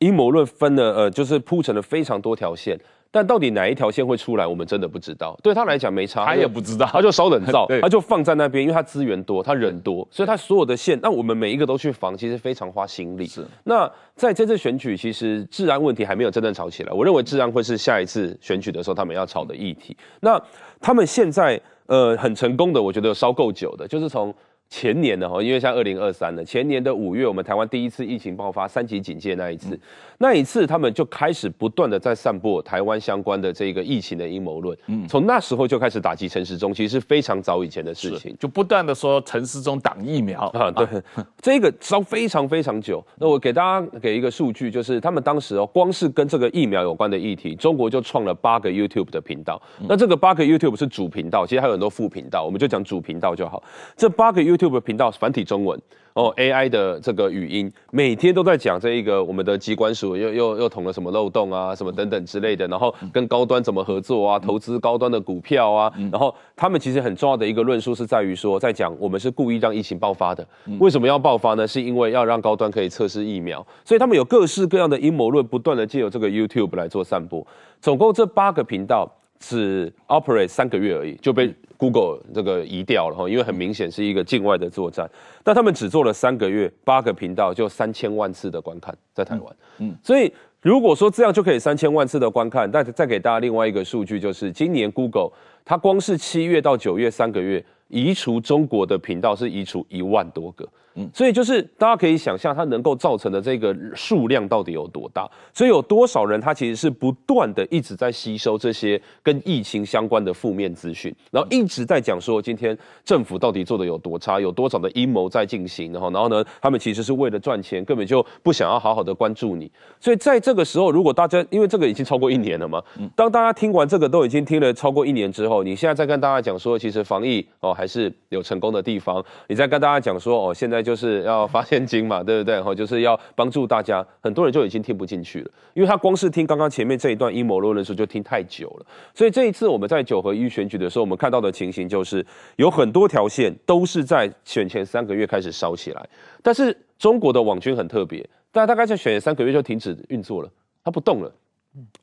[0.00, 2.78] 阴谋论分了，呃，就是铺成了非常多条线。
[3.10, 5.38] 但到底哪一条线会出来，我们真的不知道。
[5.42, 13.26] 对他来讲没差，他也不知道，他就烧冷灶， 他就放在那边，因为他资源多，他人多，所以他所有的线，那我们每一个都去防，其实非常花心力。
[13.26, 13.46] 是。
[13.64, 16.92] 那在这次选举，其实治安问题还没有真正吵起来。
[16.92, 19.96] 我认为治安会是下一次选举的时候他们要吵的议题。
[20.20, 20.40] 那
[20.80, 24.34] 他们现在呃很成功的，我觉得烧够久的，就是从
[24.68, 29.80] 前年的哈，因为像二零二三的前年的五月，我们台湾第一次疫情爆发三级警戒那一次，嗯、
[30.18, 34.76] 那一次他们就开始不断的在散播台湾相关的这个疫情的阴谋论。
[34.88, 40.70] 嗯，从那时候就开始打击陈时中，其实是非常早以前的事情，就不断的说陈时中挡疫苗啊。
[40.72, 43.04] 对，啊、这个烧非常非常久。
[43.18, 49.62] 那我给大家给一个数据，就是他们当时哦，光是跟这个疫苗有关的议题，中国就创了八个 YouTube 的频道。
[49.80, 53.62] 嗯、那这个八个 YouTube 是主频道，其实还有很多副频道，我们就讲主频道就好。
[53.96, 55.78] 这八个 YouTube YouTube 频道繁体中文
[56.14, 70.46] 哦，AI 的这个语音，每天都在讲这一个我们的机关署又又又捅了什么漏洞啊，什么等等之类的，然后跟高端怎么合作啊，投资高端的股票啊，然后他们其实很重要的一个论述是在于说，在讲我们是故意让疫情爆发的，
[70.80, 71.66] 为什么要爆发呢？
[71.66, 77.46] 是因为要让高端可以测试疫苗，所以他们有各式各样的阴谋论，不断的借由这个 YouTube 来做散播。
[77.82, 79.06] 总共这八个频道
[79.38, 81.54] 只 operate 三个月而已，就被。
[81.78, 85.06] Google 这个移掉了哈，因为很明显是一个境外的作战，
[85.44, 95.30] 但他们只做了三个月，八个频道就三千万次的观看在台湾，嗯，所以如果说这样就可以三千万次的观看，但再给大家另外一个数据，就是今年 Google
[95.66, 100.66] 它光是七月到九月三个月移除中国的频道是移除一万多个。
[100.98, 119.70] 嗯，所以就是大家可以想象它能够造成的这个数量到底有多大，所以有多少人他其实是不断的一直在吸收这些跟疫情相关的负面资讯，然后一直在讲说今天政府到底做的有多差，有多少的阴谋在进行，然后然后呢，他们其实是为了赚钱，根本就不想要好好的关注你。
[120.00, 122.82] 所以在这个时候，如果大家因为这个已经超过一年了嘛，
[123.14, 130.86] 当大家听完这个都已经听了超过一年之后，你现在再跟大家讲说，其实防疫哦还是有成功的地方，你在跟大家讲说哦现在。
[130.86, 132.54] 就是要发现金嘛， 对不对？
[132.54, 138.86] 然后就是要帮助大家，很多人就已经听不进去了，因为他光是听刚刚前面这一段阴谋论的时候就听太久了。
[139.12, 146.08] 所以这一次我们在九合一选举的时候，我们看到的情形就是有很多条线都是在选前三个月开始烧起来，
[146.40, 150.48] 但是中国的网军很特别，大家大概在选三个月就停止运作了，
[150.84, 151.32] 它不动了。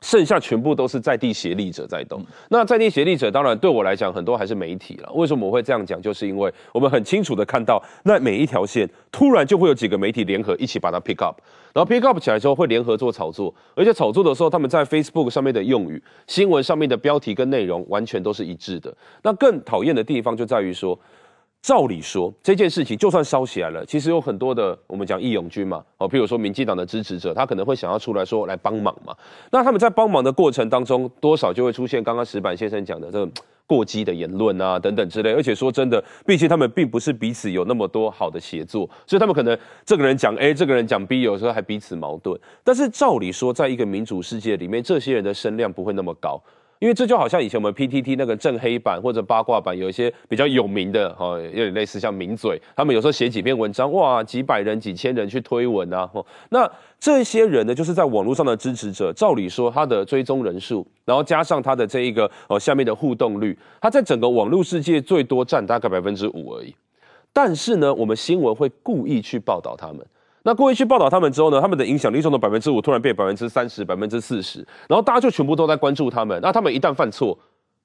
[0.02, 2.24] 剩下全部都是在地协力者在动。
[2.50, 5.12] 那在地协力者，当然对我来讲，很多还是媒体了。
[5.14, 6.02] 为什么我会这样讲？
[6.02, 11.40] 就是因为我们很清楚的看到，那每一条线突然就会有几个媒体联合一起把它 pick up，
[11.74, 18.96] 然后 pick up 起来之后会联合做炒作，而且炒作的时候，他们在 Facebook 上面的用语、新闻上面的标题跟内容完全都是一致的。
[19.24, 20.98] 那更讨厌的地方就在于说。
[21.64, 29.16] 照理说，这件事情就算烧起来了，其实有很多的我们讲义勇军嘛，哦，譬如说民进党的支持者，他可能会想要出来说来帮忙嘛。
[29.50, 33.32] 那他们在帮忙的过程当中，多少就会出现刚刚石板先生讲的这个
[33.66, 35.32] 过激的言论啊等等之类。
[35.32, 42.38] 而且说真的，毕竟他们并不是彼此有那么多好的协作，所以他们可能这个人讲 A，这个人讲 B，有时候还彼此矛盾。
[42.62, 46.44] 但是照理说，在一个民主世界里面，这些人的声量不会那么高。
[46.84, 56.12] 因为这就好像以前我们 PTT 那个正黑板或者八卦版，有一些比较有名的哈，有点类似像名嘴，他们有时候写几篇文章，哇，几百人、几千人去推文啊。
[56.50, 56.70] 那
[57.00, 59.14] 这些人呢，就是在网络上的支持者。
[59.14, 66.76] 照理说，他的追踪人数，然后加上他的这一个呃下面的互动率，他在整个网络世界最多占大概百分之五而已。
[67.32, 70.06] 但是呢，我们新闻会故意去报道他们。
[70.44, 76.40] 那故意去报道他们之后呢，他们的影响力中的百分之五突然变百分之三十、百分之四十，然后大家就全部都在关注他们。
[76.42, 77.38] 那他们一旦犯错，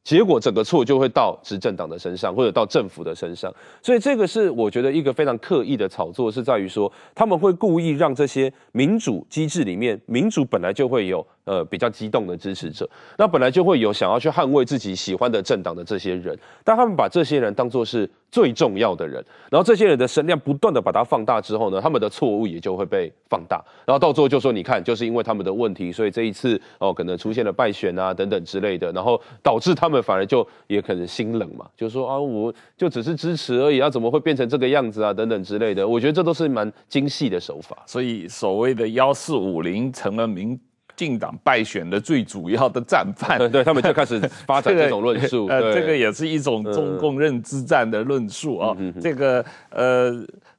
[0.03, 3.53] 结果整个错就会到执政党的身上，或者到政府的身上。
[3.83, 11.27] 所以这个是我觉得一个非常刻意的炒作，是在于说他们会故意让这些民主机制里面，民主本来就会有。
[11.49, 40.58] 呃，比较激动的支持者，那本来就会有想要去捍卫自己喜欢的政党的这些人，但他们把这些人当作是最重要的人，然后这些人的声量不断的把它放大之后呢，他们的错误也就会被放大，然后到最后就说，你看，就是因为他们的问题，所以这一次哦，可能出现了败选啊等等之类的，然后导致他们反而就也可能心冷嘛，就说啊，我就只是支持而已，啊，怎么会变成这个样子啊等等之类的，我觉得这都是蛮精细的手法，所以所谓的幺四五零成了名。
[40.98, 48.74] 进党败选的最主要的战犯， 对，他们就开始发展 这种论述，呃，这个也是一种中共认知战的论述啊。
[48.76, 50.12] 嗯、这个呃，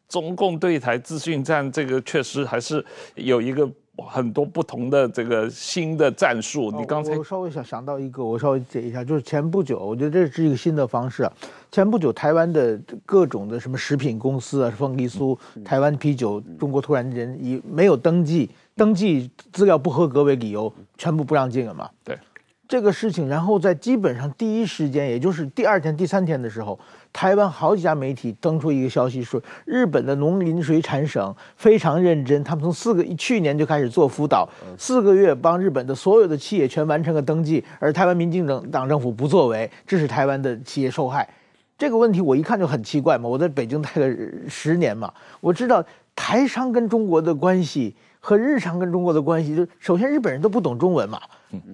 [0.07, 2.83] 中共对台资讯战，这个确实还是
[3.15, 3.69] 有一个
[4.07, 6.71] 很多不同的这个新的战术。
[6.71, 11.33] 你刚才我稍微想想到一个，我稍微解一下，就是前不久，我觉得这是一个新的方式啊。
[11.69, 18.49] 前不久，台湾的各种的什么食品公司啊，凤梨酥、台湾啤酒，中国突然间以没有登记。
[18.79, 21.89] 登记资料不合格为理由，全部不让进了嘛？
[22.01, 22.17] 对，
[22.65, 26.79] 这个事情，然后在基本上第一时间，也就是第二天、第三天的时候，
[27.11, 41.29] 台湾好几家媒体登出一个消息说，日本的农林水产省非常认真，他们从四个去年就开始做辅导，四个月帮日本的所有的企业全完成了登记，而台湾民进党政府不作为，致使台湾的企业受害。
[41.77, 43.27] 这个问题我一看就很奇怪嘛。
[43.27, 44.15] 我在北京待了
[44.47, 45.83] 十年嘛，我知道
[46.15, 51.19] 台商跟中国的关系和日常跟中国的关系，就首先日本人都不懂中文嘛，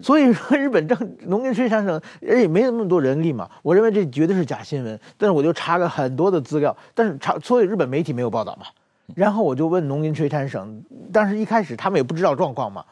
[0.02, 3.50] 所以说日本政农林水产省而且没那么多人力嘛。
[3.62, 8.68] 我认为这绝对是假新闻，但是我就查了很多的资料，但是查所以日本媒体没有报道嘛。
[9.14, 12.84] 然后我就问农林水产省，但是一开始他们也不知道状况嘛，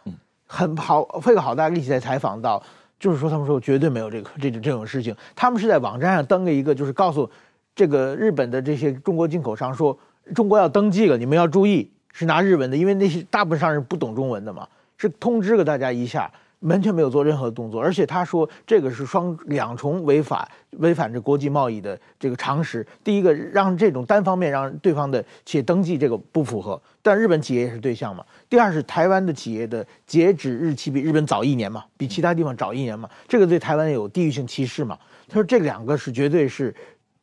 [0.45, 2.61] 很好费了好大力气才采访到。
[2.99, 5.13] 就是说，他们说绝对没有这个这这这种事情。
[5.35, 7.29] 他们是在网站上登了一个，就是告诉
[7.75, 9.97] 这个日本的这些中国进口商说，
[10.33, 14.65] 中国要登记了，你们要注意，是拿日文的，因为那些大部分商人不懂中文的嘛，
[14.97, 16.31] 是通知了大家一下。
[16.63, 22.87] 完全没有做任何动作，而且他说这个是双两重违法，违反着国际贸易的这个常识。
[23.03, 28.23] 第一个，让这种单方面让对方的企业登记这个不符合，但日本企业也是对象嘛。
[28.49, 34.97] 第二是台湾的企业的截止日期比日本早一年嘛，比其他地方早一年嘛，这个对台湾有地域性歧视嘛。
[35.27, 36.73] 他说这两个是绝对是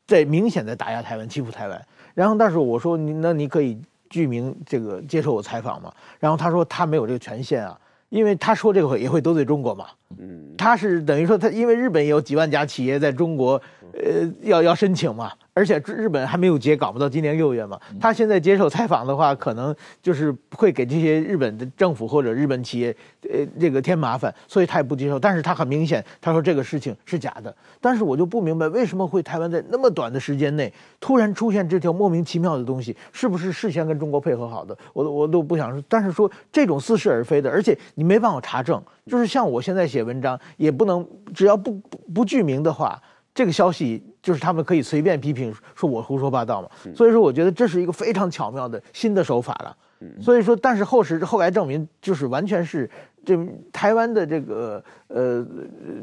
[0.07, 1.83] 在明显的打压台湾、欺负台湾。
[2.13, 3.81] 然后但是我说你那你可以
[4.11, 5.91] 具名这个接受我采访嘛？
[6.19, 7.81] 然后他说他没有这个权限啊。
[8.11, 9.87] 因为他说这个会也会得罪中国嘛，
[10.19, 13.53] 嗯，他是等于说他因为日本也有几万家企业在中国，
[13.93, 15.33] 呃，要要申请嘛。
[15.61, 17.79] 而且日本还没有结稿不，到今年六月嘛。
[18.01, 22.97] 他现在接受采访的话，可能就是会给这些日本的政府或者日本企业，
[23.31, 25.19] 呃，这个添麻烦，所以他也不接受。
[25.19, 27.55] 但是他很明显，他说这个事情是假的。
[27.79, 32.97] 但是我就不明白，为什么会台湾在那么短的时间内突然出现这条莫名其妙的东西？
[33.13, 34.75] 是不是事先跟中国配合好的？
[34.95, 35.85] 我都我都不想说。
[35.87, 42.99] 但是说这种似是而非的，而且你没办法查证，就是像我现在写文章，也不能只要不不不具名的话。
[43.33, 46.69] 这个消息就是他们可以随便批评，说我胡说八道嘛。
[46.95, 49.77] 所以说，我觉得这是一个非常巧妙的新的手法了。
[50.19, 52.89] 所以说，但是后时后来证明，就是完全是
[53.23, 53.37] 这
[53.71, 55.47] 台湾的这个呃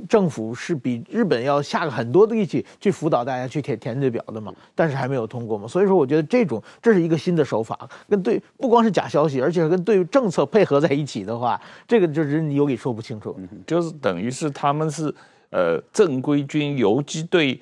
[0.07, 5.68] 政府是比日本要下了很多的力气去辅导大家去填填这表的嘛，但是还没有通过嘛。
[5.68, 15.13] 所以说，我觉得这种这是一个新的手法，跟对不光是假消息，而且跟对政策配合在一起的话，这个就是你有理说不清楚，就是等于是他们是。
[15.49, 17.57] 呃，正规军游击队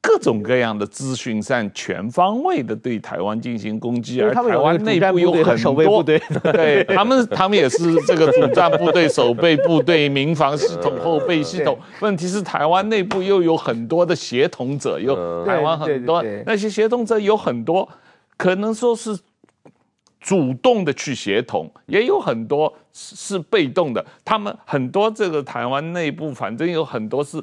[0.00, 11.78] 各种各样的资讯上全方位的对台湾进行攻击，而台湾内部有很多， 对他们，他们也是这个主战部队、守备部队、民防系统、后备系统。
[12.00, 17.88] 问题是台湾内部又有很多的协同者，有台湾很多那些协同者有很多，
[18.36, 19.18] 可能说是。
[20.20, 24.04] 主动的去协同，也有很多是被动的。
[24.24, 27.42] 他们很多这个台湾内部，反正有很多是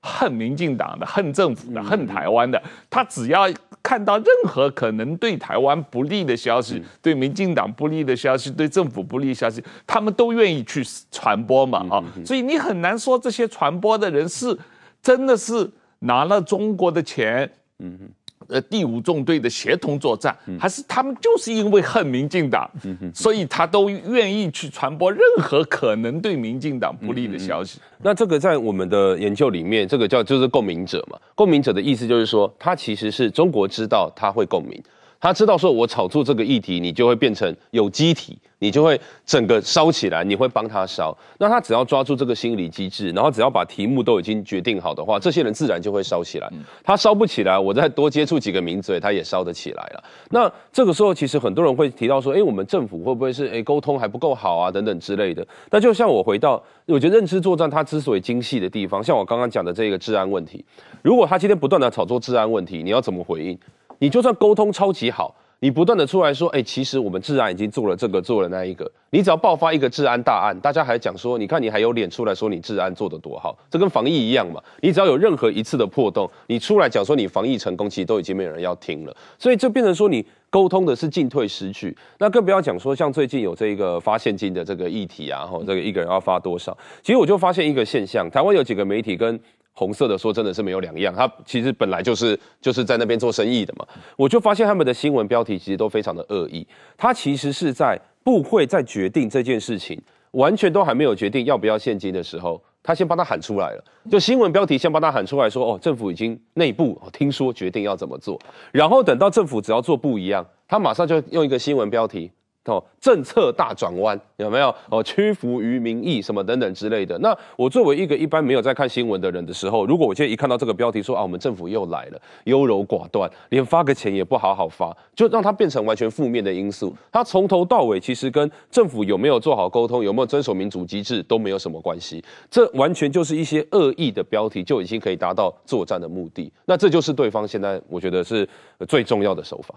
[0.00, 2.60] 恨民进党的、恨政府的、恨台湾的。
[2.88, 3.48] 他只要
[3.82, 11.86] 看到任何可能对台湾不利的消息、对民进党不利的消息、对政府不利的消息，他们都愿意去传播嘛。
[11.90, 14.56] 啊，所以你很难说这些传播的人是
[15.02, 15.70] 真的是
[16.00, 17.50] 拿了中国的钱。
[17.78, 18.10] 嗯哼。
[18.50, 22.68] 呃，第五纵队的协同作战，还是他们就是因为恨民进党，
[23.14, 27.78] 所以他都愿意去传播任何可能对民进党不利的消息。
[28.02, 31.18] 那这个在我们的研究里面，这个叫就是共鸣者嘛。
[31.34, 34.82] 共鸣者的意思就是说，他其实是中国知道他会共鸣。
[35.20, 41.14] 他知道说，我炒作这个议题，你就会变成有机体，你就会整个烧起来，你会帮他烧。
[41.38, 46.50] 那他只要抓住这个心理机制，然后只要把题目都已经决定好的话，这些人自然就会烧起来。
[46.82, 50.02] 他烧不起来，我再多接触几个名嘴，他也烧得起来了。
[50.30, 55.46] 那这个时候，其实很多人会提到说，哎，我们政府会不会是哎沟通还不够好啊，等等之类的。
[55.70, 60.64] 那就像我回到，我觉得认知作战它之所以精细的地方，像我刚刚讲的这个治安问题，
[61.02, 63.58] 如果他今天不断的炒作治安问题，你要怎么回应？
[64.00, 68.90] 你就算沟通超级好，你不断的出来说，哎，其实我们治安已经做了这个，做了那一个。
[69.10, 74.58] 你只要爆发一个治安大案，大家还讲说，你看你还有脸出来说你治安做得多好，这跟防疫一样嘛。
[74.80, 79.14] 你只要有任何一次的破洞，你出来讲说你防疫成功，其实都已经没有人要听了。
[79.38, 81.94] 所以就变成说你沟通的是进退失据。
[82.18, 86.74] 那更不要讲说像最近有这个发现金的这个议题啊，吼，这个一个人要发多少？
[87.02, 89.38] 其实我就发现一个现象，台湾有几个媒体跟。
[89.80, 93.86] 红色的说真的是没有两样，他其实本来就是就是在那边做生意的嘛。
[94.14, 96.66] 我就发现他们的新闻标题其实都非常的恶意，
[96.98, 99.98] 他其实是在部会在决定这件事情，
[100.32, 108.38] 完全都还没有决定要不要现金的时候，他先帮他喊出来了，就新闻标题先帮他喊出来说，哦，政府已经内部听说决定要怎么做，
[108.72, 112.30] 然后等到政府只要做不一样，他马上就用一个新闻标题
[112.66, 114.72] 哦，政策大转弯有没有？
[114.90, 117.18] 哦，屈服于民意什么等等之类的。
[117.18, 126.94] 那我作为一个一般没有在看新闻的人的时候，如果我现在一看到这个标题说啊，我们政府又来了，优柔寡断，连发个钱也不好好发，就让它变成完全负面的因素。
[127.10, 132.22] 它从头到尾其实跟政府有没有做好沟通，有没有遵守民主机制都没有什么关系。
[132.50, 136.52] 这完全就是一些恶意的标题就已经可以达到作战的目的。
[136.66, 138.46] 那这就是对方现在我觉得是
[138.86, 139.74] 最重要的手法。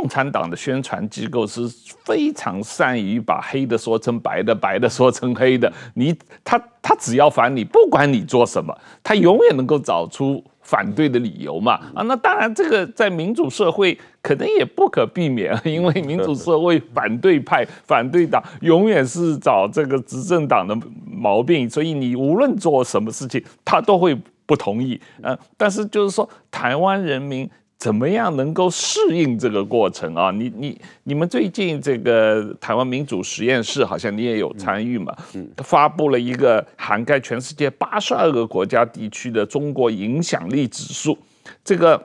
[0.00, 1.62] 共产党的宣传机构是
[2.04, 5.72] 非常善于把黑的说成白的，白的说成黑的。
[5.94, 11.74] 你他他只要反你，不管你做什么，他永远能够找出反对的理由嘛。
[11.94, 20.76] 啊，那当然这个在民主社会可能也不可避免， 因为民主社会反对派、反对党永远是找这个执政党的
[21.06, 24.14] 毛病，所以你无论做什么事情，他都会
[24.44, 25.00] 不同意。
[25.22, 27.48] 嗯，但是就是说，台湾人民。
[27.76, 30.30] 怎么样能够适应这个过程啊？
[30.30, 35.14] 你你你们最近这个台湾民主实验室好像你也有参与嘛？
[35.34, 41.18] 嗯，发布了一个涵盖全世界八十二个国家地区的中国影响力指数。
[41.62, 42.02] 这个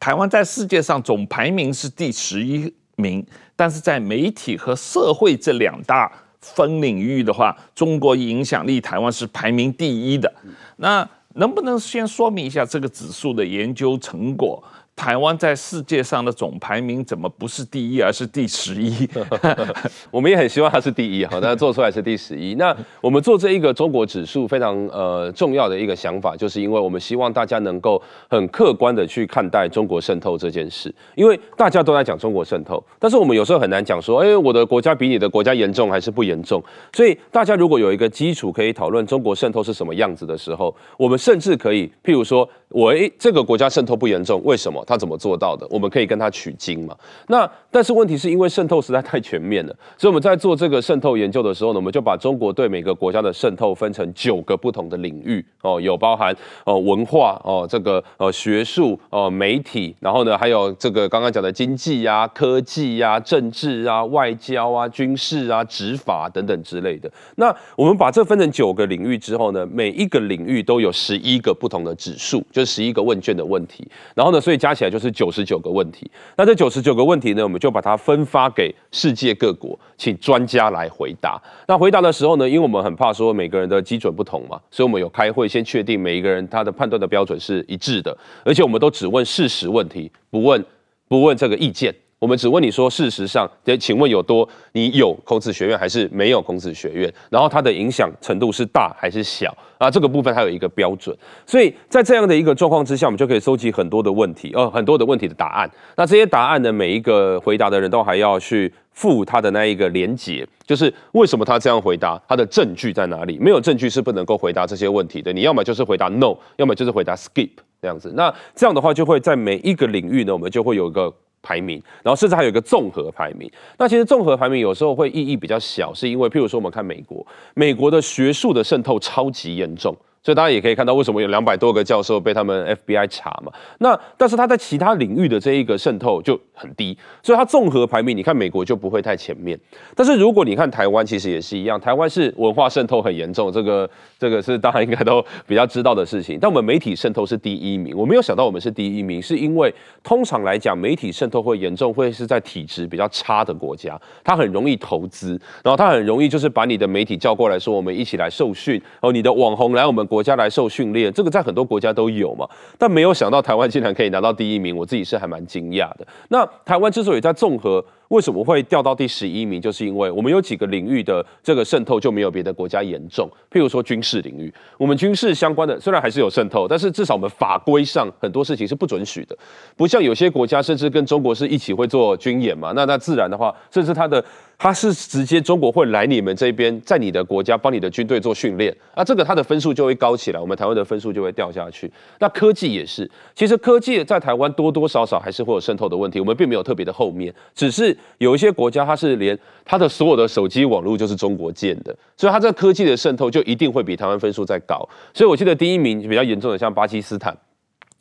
[0.00, 3.24] 台湾在世界上总排名是第十一名，
[3.54, 6.10] 但是在媒体和社会这两大
[6.40, 10.32] 分领域的话，中国影响力台湾是排名第一的。
[10.78, 14.62] 那能不能先说明一下这个指数的研究成果？
[14.96, 19.08] 台湾在世界上的总排名怎么不是第一，而是第十一？
[20.10, 22.54] 我们也很希望它是第一，好， 但做出来是第十一。
[22.56, 36.62] 那我们做这一个中国指数非常呃重要的一个想法，就是因为我们希望大家能够很客观的去看待中国渗透这件事，因为大家都在讲中国渗透，但是我们有时候很难讲说，哎，我的国家比你的国家严重还是不严重？
[36.92, 44.79] 所以大家如果有一个基础可以讨论中国渗透是什么样子的时候，我们甚至可以，譬如说，我哎这个国家渗透不严重，为什么？
[44.86, 45.66] 他怎么做到的？
[45.70, 46.96] 我们可以跟他取经嘛？
[47.28, 67.10] 那但是问题是因为渗透实在太全面了，所以我们在做这个渗透研究的时候呢，我们就把中国对每个国家的渗透分成九个不同的领域哦，有包含哦文化哦这个呃学术哦媒体，然后呢还有这个刚刚讲的经济呀、科技呀、政治啊、外交啊、军事啊、执法等等之类的。
[67.36, 75.10] 那我们把这分成九个领域之后呢，每一个领域都有十一个不同的指数，就是十一个问卷的问题，然后呢，所以加加起来就是。
[75.10, 81.38] 九十九个问题，那这九十九个问题呢，我们就把它分发给世界各国，请专家来回答。
[81.66, 90.64] 那回答的时候呢，因为我们很怕说每个人的基准不同嘛，所以我们有开会先确定每一个人他的判断的标准是一致的，而且我们都只问事实问题，不问
[91.08, 91.94] 不问这个意见。
[92.20, 93.50] 我们只问你说，事实上，
[93.80, 94.46] 请问有多？
[94.72, 97.10] 你有孔子学院还是没有孔子学院？
[97.30, 99.56] 然后它的影响程度是大还是小？
[99.78, 101.16] 啊，这个部分还有一个标准。
[101.46, 105.70] 所以在这样的一个状况之下，我们就可以收集很多的问题，呃，很多的问题的答案。
[105.96, 113.38] 那这些答案呢，每一个回答的人都还要去附他的那一个连结，就是为什么他这样回答，他的证据在哪里？
[113.38, 115.32] 没有证据是不能够回答这些问题的。
[115.32, 117.48] 你要么就是回答 no，要么就是回答 skip
[117.80, 118.12] 这样子。
[118.14, 121.10] 那这样的话，就会在每一个领域呢，我们就会有一个。
[121.42, 123.50] 排名，然后甚至还有一个综合排名。
[123.78, 129.96] 那其实综合排名有时候会意义比较小，是因为譬如说我们看美国，美国的学术的渗透超级严重。
[130.22, 133.50] 所以大家也可以看到，为什么有两百多个教授被他们 FBI 查嘛？
[133.78, 139.58] 那但是他在其他领域的这一个渗透就很低，所以他综合排名，你看美国就不会太前面。
[139.96, 146.38] 但是如果你看台湾，其实也是一样，台湾是文化渗透很严重，这个这个是大家应该都比较知道的事情。
[146.38, 160.06] 但我们媒体渗透是第一名，我没有想到我们是第一名，是因为通常来讲，媒体渗透会严重，会是在体质比较差的国家，它很容易投资，然后它很容易就是把你的媒体叫过来说，我们一起来受训，哦，你的网红来我们。
[160.10, 162.44] 国家来受训练，这个在很多国家都有嘛，
[162.76, 166.06] 但没有想到台湾竟然可以拿到第一名，我自己是还蛮惊讶的。
[166.30, 169.60] 那台湾之所以在综合，为什么会掉到第十一名？
[169.60, 173.30] 就是因为我们有几个领域的这个渗透就没有别的国家严重。
[173.50, 179.36] 譬如说军事领域，我们军事相关的虽然还是有渗透，但是至少我们法规上很多事情是不准许的，
[179.76, 182.72] 不像有些国家甚至跟中国是一起会做军演嘛。
[182.74, 184.22] 那那自然的话，甚至它的。
[184.62, 191.90] 他是直接中国会来你们这边，在你的国家帮你的军队做训练，啊，这个他的分数就会高起来，我们台湾的分数就会掉下去。
[192.18, 204.88] 那科技也是，其实科技在台湾多多少少还是会有渗透的问题，我们并没有特别的后面，只是有一些国家它是连它的所有的手机网络就是中国建的，所以它在科技的渗透就一定会比台湾分数再高。
[205.14, 207.36] 所以我记得第一名比较严重的像巴基斯坦。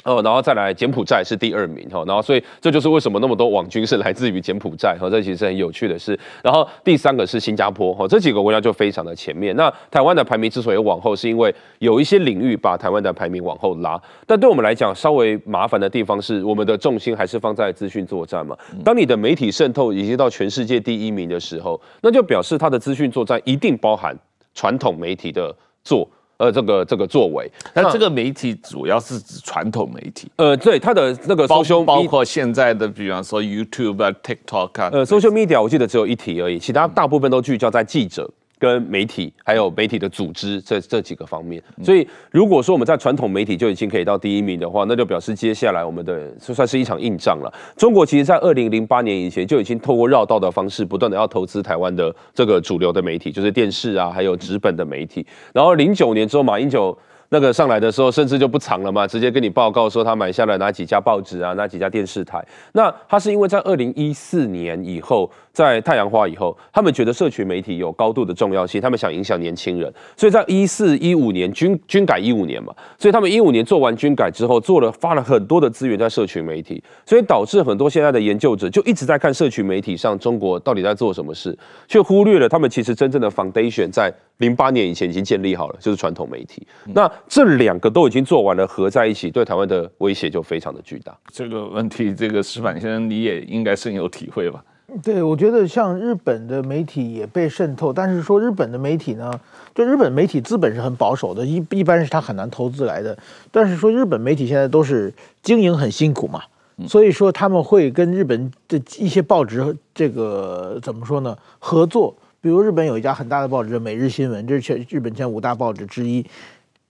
[0.06, 6.18] 哦，然后再来柬埔寨是第二名哈，然后所以这就是为什么那么多网军是来自于柬埔寨哈，这其实是很有趣的事。
[6.42, 9.54] 然后第三个是新加坡哈，这几个国家就非常的前面。
[9.58, 14.02] 那台湾的排名之所以往后，是因为有一些领域把台湾的排名往后拉。
[14.26, 18.58] 但对我们来讲，稍微麻烦的地方是，我们的重心还是放在资讯作战嘛。
[18.86, 24.18] 当你的媒体渗透已经到全世界第一名的时候，那就表示它的资讯作战一定包含
[24.54, 26.10] 传统媒体的做。
[26.40, 30.32] 呃，这个这个作为，那这个媒体主要是指传统媒体。
[30.38, 34.90] 呃，对，它的那个 social 包括现在的，比方说 YouTube 啊、TikTok 啊。
[34.94, 38.30] 呃，social media 我记得只有一题而已，其他大部分都聚焦在记者。
[38.60, 47.52] 跟媒体还有媒体的组织这这几个方面，所以如果说我们在传统媒体就已经可以到第一名的话，那就表示接下来我们的就算是一场硬仗了。
[47.78, 55.26] 中国其实，在二零零八年以前就已经透过绕道的方式，不断的要投资台湾的这个主流的媒体，就是电视啊，还有纸本的媒体。
[55.54, 56.98] 然后零九年之后，马英九。
[57.32, 62.44] 那个上来的时候，甚至就不藏了嘛，直接跟你报告说他买下了哪几家报纸啊，哪几家电视台。
[62.74, 81.56] 那他是因为在二零一四年以后，在太阳花以后，他们觉得社群媒体有高度的重要性，他们想影响年轻人，所以在一四一五年军军改一五年嘛，所以他们一五年做完军改之后，做了发了很多的资源在社群媒体，所以导致很多现在的研究者就一直在看社群媒体上中国到底在做什么事，
[81.88, 86.66] 却忽略了他们其实真正的 foundation 在零八年以前已经建立好了，就是传统媒体。
[86.94, 91.18] 那这两个都已经做完了，合在一起对台湾的威胁就非常的巨大。
[91.32, 94.64] 这个问题，这个石板先生你也应该深有体会吧？
[95.04, 99.32] 对，我觉得像日本的媒体也被渗透，但是说日本的媒体呢，
[99.76, 103.16] 就日本媒体资本是很保守的，一一般是他很难投资来的。
[103.52, 105.14] 但是说日本媒体现在都是
[105.44, 106.42] 经营很辛苦嘛，
[106.88, 112.16] 所以说他们会跟日本的一些报纸这个怎么说呢合作？
[112.42, 116.26] 比如日本有一家很大的报纸《每日新闻》，这是全日本前五大报纸之一。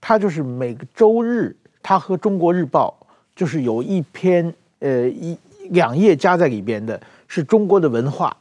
[0.00, 2.96] 它就是每个周日，它和《中国日报》
[3.34, 5.36] 就是有一篇，呃，一
[5.70, 8.34] 两页加在里边的，是中国的文化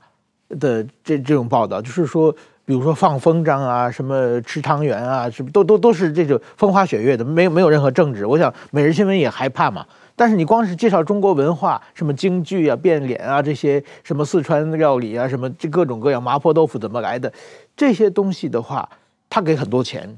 [0.50, 2.34] 的这这种报道，就是说，
[2.70, 8.28] 比如说放风筝啊，什么吃汤圆啊，什么都都都是这种风花雪月的，没有没有任何政治。
[8.28, 9.84] 我想《每日新闻》也害怕嘛，
[10.16, 17.34] 但是你光是介绍中国文化，什么京剧啊、变脸啊这些，什么四川料理啊，什么这各种各样麻婆豆腐怎么来的
[17.76, 18.88] 这些东西的话，
[19.32, 20.16] 他给很多钱，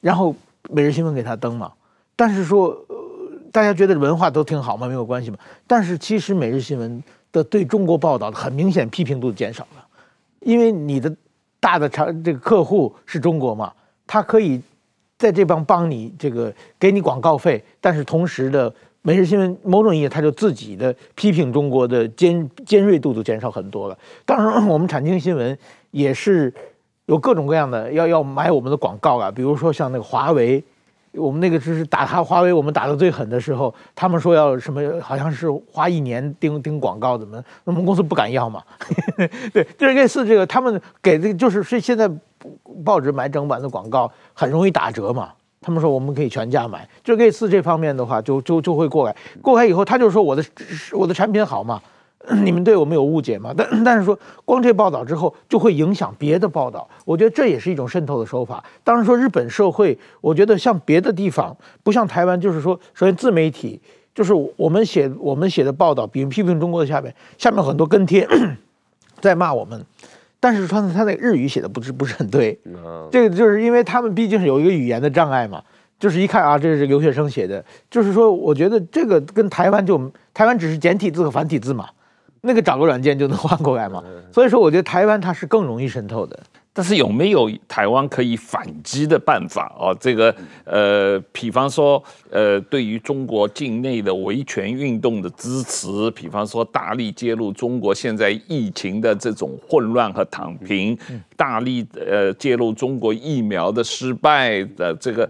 [0.00, 0.32] 然后。
[0.70, 1.72] 每日新闻给他登嘛，
[2.14, 2.76] 但是说，
[3.50, 5.38] 大家觉得文化都挺好嘛，没有关系嘛。
[5.66, 9.84] 但是其实每日新闻的对中国报道很明显批评度减少了，
[10.40, 11.12] 因为你的
[11.60, 13.72] 大的长这个客户是中国嘛，
[14.06, 14.60] 他可以
[15.18, 23.98] 在这帮帮你这个给你广告费，但是同时的每日新闻某种意义他就自己的批评中国的尖尖锐度都减少很多了。
[24.24, 25.56] 当然，我们产经新闻
[25.90, 26.52] 也是。
[27.06, 30.62] 有各种各样的要要买我们的广告啊，比如说像那个华为，
[31.12, 38.62] 我们那个就是打他华为，我们打得最狠的时候，他们说要什么，好像是花一年钉钉广告怎么，我们公司不敢要嘛。
[39.52, 42.08] 对，就是类似这个，他们给的就是是现在
[42.84, 50.44] 报纸买整版的广告很容易打折嘛，他们说我们可以全价买，就类似这方面的话，就就就会过来，过来以后他就说我的
[50.92, 51.80] 我的产品好嘛。
[52.44, 53.54] 你们对我们有误解吗？
[53.56, 58.62] 但 但是说，光这报道之后就会影响别的报道，我觉得这也是一种渗透的手法。
[58.84, 63.80] 当然说日本社会，我觉得像别的地方，不像台湾，就是说，首先自媒体
[64.14, 68.28] 就是我们写我们写的报道，比如批评中国的下面，下面很多跟帖
[69.20, 69.82] 在骂我们，
[70.38, 72.58] 但是说他那个日语写的不是不是很对，
[73.10, 75.62] 这个就是因为他们毕竟是有一个语言的障碍嘛，
[75.98, 79.98] 就是一看啊，这是留学生写的，就是说，我觉得这个跟台湾就
[80.34, 81.88] 台湾只是简体字和繁体字嘛。
[82.42, 86.38] 那个找个软件就能换过来嘛，所以说我觉得台湾它是更容易渗透的，
[86.72, 89.70] 但是有没有台湾可以反击的办法？
[89.78, 89.94] 哦？
[90.00, 90.34] 这个
[90.64, 100.96] 呃，比方说呃，对于中国境内的维权运动的支持，比方说大力揭露中国现在疫情的这种混乱和躺平，
[101.36, 105.28] 大力呃揭露中国疫苗的失败的这个，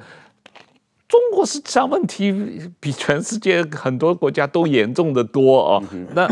[1.09, 2.33] 中国实际上问题
[2.79, 5.83] 比全世界很多国家都严重的多哦，
[6.15, 6.29] 那。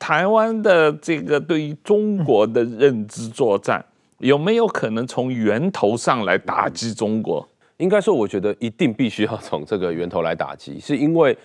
[0.00, 3.84] 台湾的这个对于中国的认知作战，
[4.18, 7.48] 有没有可能从源头上来打击中国？
[7.76, 11.38] 应该说，我觉得一定必须要从这个源头来打击，是因为。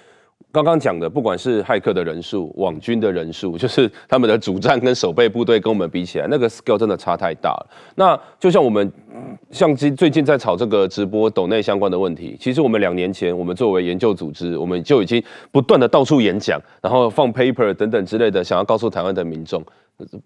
[0.55, 7.67] 刚刚讲的，不管是骇客的人数、网军的人数， 就是他们的主战跟守备部队跟我们比起来，那个 skill 真的差太大了。
[7.95, 8.89] 那就像我们，
[9.51, 19.61] 像最近在炒这个直播抖内相关的问题，其实我们两年前，我们作为研究组织，我们就已经不断的到处演讲，然后放 paper 等等之类的，想要告诉台湾的民众。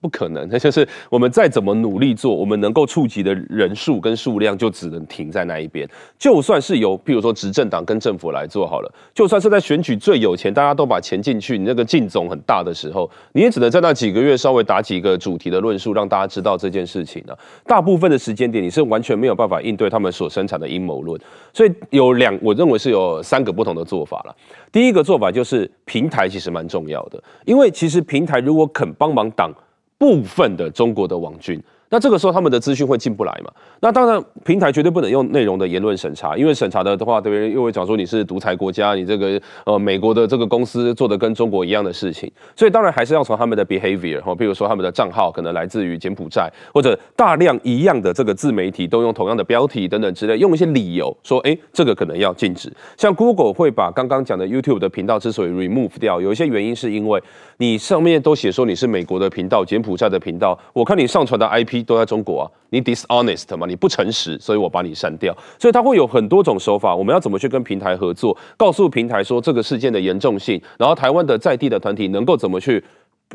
[0.02, 5.88] 不可能，那 就是我们再怎么努力做，我们能够触及的人数跟数量就只能停在那一边。
[6.18, 17.40] 就算是由，譬如说执政党跟政府来做好了，就算是在选举最有钱，大家都把钱进去，你那个进总很大的时候，你也只能在那几个月稍微打几个主题的论述，让大家知道这件事情呢、啊。
[17.66, 21.20] 大部分的时间点，你是完全没有办法应对他们所生产的阴谋论。
[21.54, 24.36] 所以有两，我认为是有三个不同的做法了。
[24.72, 29.52] 第一个做法就是平台其实蛮重要的，因为其实平台如果肯帮忙挡
[29.98, 31.62] 部分的中国的网军。
[31.90, 33.52] 那这个时候他们的资讯会进不来嘛？
[33.80, 37.52] 那当然，平台绝对不能用内容的言论审查，因为审查的话，对不对？
[37.52, 52.72] 又会讲说你是独裁国家，你这个呃美国的这个公司做的跟中国一样的事情，所以当然还是要从他们的 behavior 哈，比如说他们的账号可能来自于柬埔寨，或者大量一样的这个自媒体都用同样的标题等等之类，用一些理由说，哎，这个可能要禁止。
[52.98, 57.20] 像 Google 会把刚刚讲的 YouTube 的频道之所以 remove 掉，有一些原因是因为
[57.58, 61.79] 你上面都写说你是美国的频道、柬埔寨的频道，我看你上传的 IP。
[61.84, 65.36] 都在中国啊，你 dishonest 嘛，你不诚实，所以我把你删掉。
[65.58, 72.84] 所以他会有很多种手法，我们要怎么去跟平台合作，告诉平台说这个事件的严重性，然后台湾的在地的团体能够怎么去。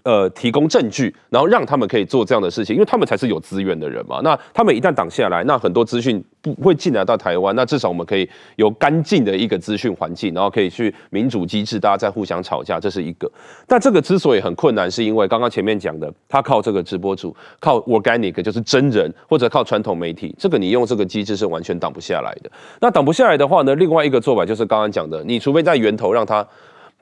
[0.03, 4.21] 呃，提供证据，然后让他们可以做这样的事情，因为他们才是有资源的人嘛。
[4.25, 7.55] 那他们一旦挡下来，那很多资讯不会进来到台湾。
[7.55, 13.31] 那至少我们可以有干净的一个资讯环境，然后可以去民主机制，大家在互相吵架，这是一个。
[13.69, 22.51] 但这个之所以很困难，是因为刚刚前面讲的，他靠这个直播主，靠 organic 就是真人，或者靠传统媒体，这个你用这个机制是完全挡不下来的。
[22.81, 26.45] 那挡不下来的话呢，另外一个做法就是刚刚讲的，你除非在源头让他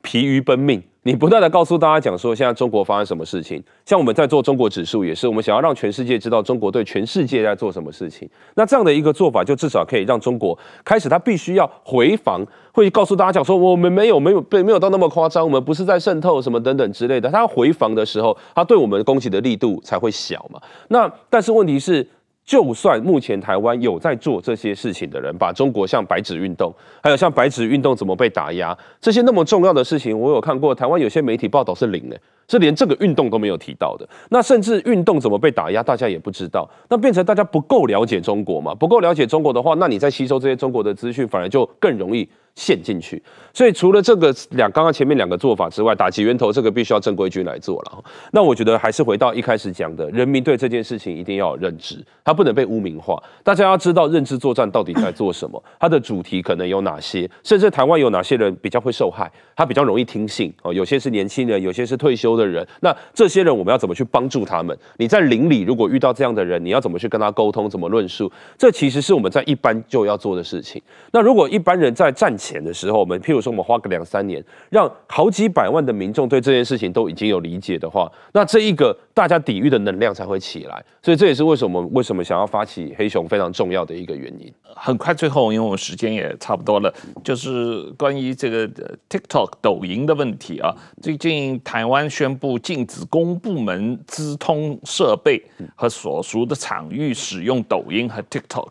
[0.02, 0.82] 疲于奔命。
[1.04, 3.60] 你不断的告诉大家讲说，现在中国发生什么事情？
[3.84, 8.28] 像我们在做中国指数也是，我们想要让全世界知道中国对全世界在做什么事情。
[8.54, 17.28] 那这样的一个做法，就至少可以让中国开始，他必须要回防，会告诉大家讲说，我们没有没有被没有到那么夸张，我们不是在渗透什么等等之类的。
[17.28, 20.60] 他回防的时候，他对我们攻击的力度才会小嘛。
[20.86, 22.06] 那但是问题是。
[22.44, 34.08] 就算目前台湾有在做这些事情的人，把中国像白纸运动，还有像白纸运动怎么被打压，这些那么重要的事情，我有看过台湾有些媒体报道是零的，是连这个运动都没有提到的。
[34.30, 36.68] 那甚至运动怎么被打压，大家也不知道。
[36.88, 38.74] 那变成大家不够了解中国嘛？
[38.74, 42.28] 不够了解中国的话，那你在吸收这些中国的资讯，反而就更容易。
[42.54, 43.22] 陷进去，
[43.54, 48.04] 所以除了这个两刚刚前面两个做法之外，打击源头这个必须要正规军来做了。
[48.30, 53.20] 那我觉得还是回到一开始讲的，人民对这件事情一定要有认知，它不能被污名化。
[53.42, 60.74] 大家要知道认知作战到底在做什么， 它的主题可能有哪些，甚至台湾有哪些人比较会受害，他比较容易听信哦。
[60.74, 62.66] 有些是年轻人，有些是退休的人。
[62.80, 64.76] 那这些人我们要怎么去帮助他们？
[64.98, 67.62] 你在邻里如果遇到这样的人，你要怎么去跟他沟通？
[67.70, 68.30] 怎么论述？
[68.58, 70.82] 这其实是我们在一般就要做的事情。
[71.12, 80.84] 那如果一般人在战钱的时候，我们譬如说，我们花个两三年，让好几百万的民众对这件事情都已经有理解的话，那这一个大家抵御的能量才会起来。
[81.00, 84.52] 所以这也是为什么为什么想要发起黑熊非常重要的一个原因。
[84.74, 88.68] 很快，最后因为我们时间也差不多了，就是关于这个
[89.08, 90.74] TikTok 抖音的问题啊。
[91.00, 95.40] 最近台湾宣布禁止公部门资通设备
[95.76, 98.70] 和所属的场域使用抖音和 TikTok，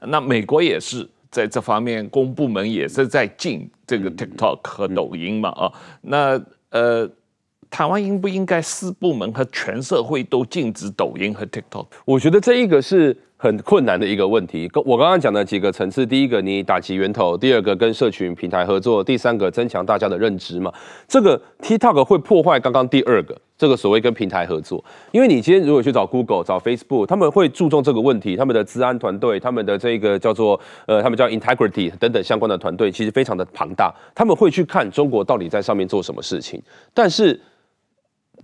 [0.00, 1.08] 那美国也是。
[1.34, 7.10] 在这方面，公部门也是在禁这个 TikTok 和抖音嘛啊，那呃，
[7.68, 11.86] 台湾应不应该四部门和全社会都禁止抖音和 TikTok？
[12.04, 14.70] 我觉得这一个是很困难的一个问题。
[14.84, 20.72] 我刚刚讲的几个层次，第一个你打击源头，第二个跟社群平台合作，第三个增强大家的认知嘛。
[21.06, 23.36] 这个 TikTok 会破坏刚刚第二个。
[23.56, 36.60] 这个所谓跟平台合作，因为你今天如果去找 Google、找 Facebook，他们会注重这个问题，他们的治安团队、他们的这个叫做呃，他们叫 Integrity 等等相关的团队，其实非常的庞大，他们会去看中国到底在上面做什么事情，
[36.92, 37.40] 但是。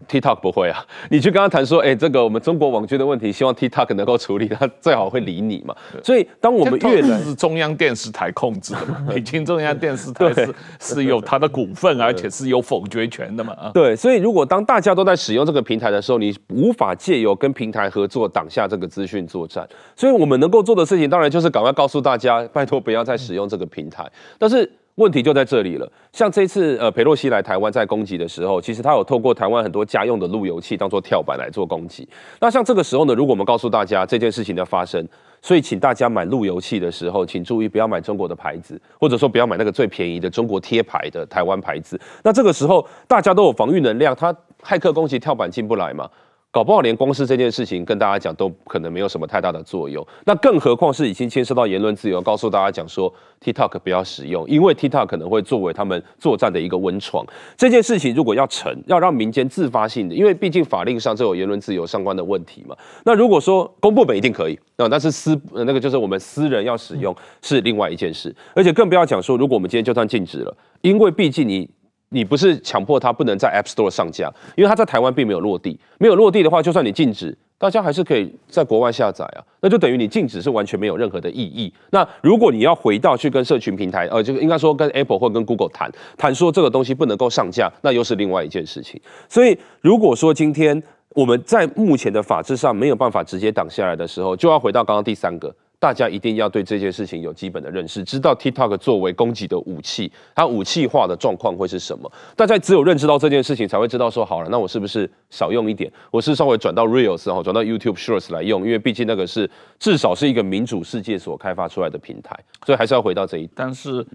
[0.09, 5.75] TikTok 不会啊， 你去跟他谈说，哎、欸，这个我们中国网军的问题，希望 TikTok 能够处理，他最好会理你嘛。
[6.03, 13.53] 所以当我们越南是中央电视台控制的嘛， 北京中央电视台是是有它的股份，而且是有否决权的嘛。
[13.55, 19.69] 啊，对，所以如果当大家都在使用这个平台的时候，你无法借由跟平台合作挡下这个资讯作战。
[19.95, 24.11] 所以我们能够做的事情，当然就是赶快告诉大家，拜托不要再使用这个平台。
[24.39, 24.71] 但是。
[25.01, 25.91] 问题就在这里了。
[26.13, 32.07] 像这次呃，裴洛西来台湾在攻击的时候，其实他有透过台湾很多家用的路由器当做跳板来做攻击。
[32.39, 35.03] 那像这个时候呢，如果我们告诉大家这件事情的发生，
[35.41, 41.99] 所以请大家买路由器的时候，请注意不要买中国的牌子，或者说不要买那个最便宜的中国贴牌的台湾牌子。
[42.23, 44.31] 那这个时候大家都有防御能量，他
[44.63, 46.07] 骇客攻击跳板进不来嘛？
[46.53, 50.05] 搞不好连公司这件事情跟大家讲都可能没有什么太大的作用。
[50.25, 57.25] 那更何况是已经牵涉到言论自由，告诉大家讲说 TikTok 不要使用，因为 TikTok 可能会作为他们作战的一个温床。
[57.57, 62.77] 这件事情如果要成，要让民间自发性的，因为毕竟法令上这有言论自由相关的问题嘛。
[63.05, 71.71] 那如果说公部门一定可以，那但是私那个就是我们私人要使用是另外一件事，而且更不要讲说，如果我们今天就算禁止了，因为毕竟你。
[72.11, 75.79] 你不是强迫他不能在 App Store 上架，因为他在台湾并没有落地。
[75.99, 79.39] 没有落地的话，就算你禁止，大家还是可以在国外下载啊。
[79.61, 81.73] 那就等于你禁止是完全没有任何的意义。
[81.91, 85.89] 那如果你要回到去跟社群平台，呃，就应该说跟 Apple 或跟 Google 谈
[86.19, 89.01] 谈说这个东西不能够上架，那又是另外一件事情。
[89.29, 95.55] 所以如果说今天我们在目前的法制上没有办法直接挡下来的时候，就要回到刚刚第三个。
[95.81, 102.13] 大家一定要对这件事情有基本的认识，知道 TikTok 作为攻击的武器，它武器化的状况会是什么？
[102.37, 105.91] 大家只有认知到这件事情，才会知道说好了，那我是不是少用一点？
[106.11, 113.49] 我是稍微转到 Reels 然后转到 YouTube Shorts 来用，因为毕竟那个是至少是一个民主世界所开发出来的平台，所以还是要回到这一。
[113.55, 114.07] 但是。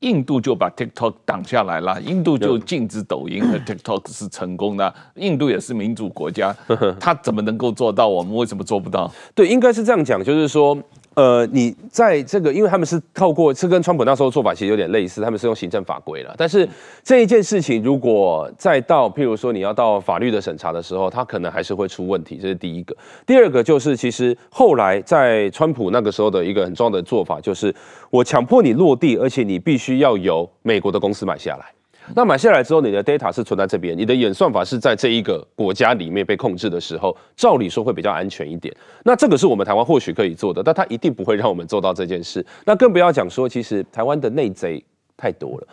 [0.00, 4.94] 印度就把 TikTok 挡下来了，印度就禁止抖音和 TikTok 是成功的。
[5.16, 6.54] 印度也是民主国家，
[7.00, 8.06] 他怎么能够做到？
[8.08, 9.12] 我们为什么做不到？
[9.34, 10.76] 对，应该是这样讲，就是说。
[11.18, 16.32] 呃，你在这个，因为他们是透过，是跟川普那时候做法其实有点类似，他们是用行政法规了。
[16.38, 16.68] 但是
[17.02, 22.38] 这一件事情，如果再到，譬如说你要到法律的审查的时候，它可能还是会出问题。
[22.40, 22.96] 这是第一个。
[23.26, 27.74] 第二个就是，其实后来在川普那个时候的一个很重要的做法，就是
[28.10, 31.77] 我强迫你落地，而且你必须要由美国的公司买下来。
[32.14, 38.74] 那买下来之后，你的 data 是存在这边，你的演算法是在这一个国家里面被控制的时候，照理说会比较安全一点。
[39.04, 42.44] 那这个是我们台湾或许可以做的，但它一定不会让我们做到这件事。
[42.64, 44.82] 那更不要讲说，其实台湾的内贼
[45.16, 45.66] 太多了。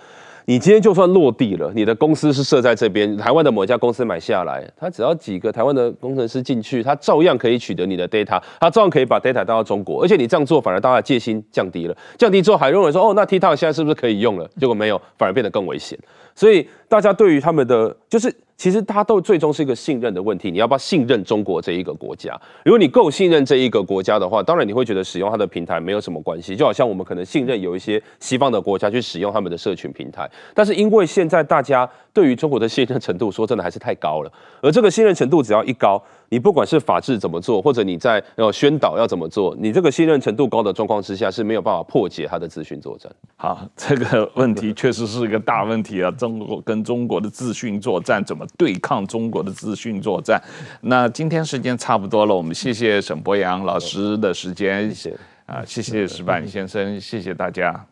[0.48, 14.48] 你今天就算落地了，你的公司是设在这边，台湾的某一家公司买下来，他只要几个台湾的工程师进去，他照样可以取得你的 data，他照样可以把 data 带到中国，而且你这样做反而大家戒心降低了，降低之后还认为说，哦，那 TikTok 现在是不是可以用了？
[14.60, 15.98] 结果没有，反而变得更危险。
[16.36, 18.36] 所以大家对于他们的就是。
[18.58, 22.40] 其实他都最终是一个信任的问题，你要不要信任中国这一个国家？
[22.64, 30.26] 如果你够信任这一个国家的话，当然你会觉得使用它的平台没有什么关系，就好像我们可能信任有一些西方的国家去使用他们的社群平台。
[30.54, 34.32] 但是因为现在大家对于中国的信任程度，说真的还是太高了，
[34.62, 43.12] 而这个信任程度只要一高，你不管是法治怎么做，或者你在要宣导要怎么做，你这个信任程度高的状况之下是没有办法破解它的资讯作战。
[43.36, 46.12] 好，这个问题确实是一个大问题啊！
[46.12, 50.42] 中国跟中国的资讯作战怎么对抗中国的资讯作战？
[50.82, 57.86] 那今天时间差不多了，我们谢谢沈博洋老师的时间，谢谢啊，谢谢石板先生，谢谢大家。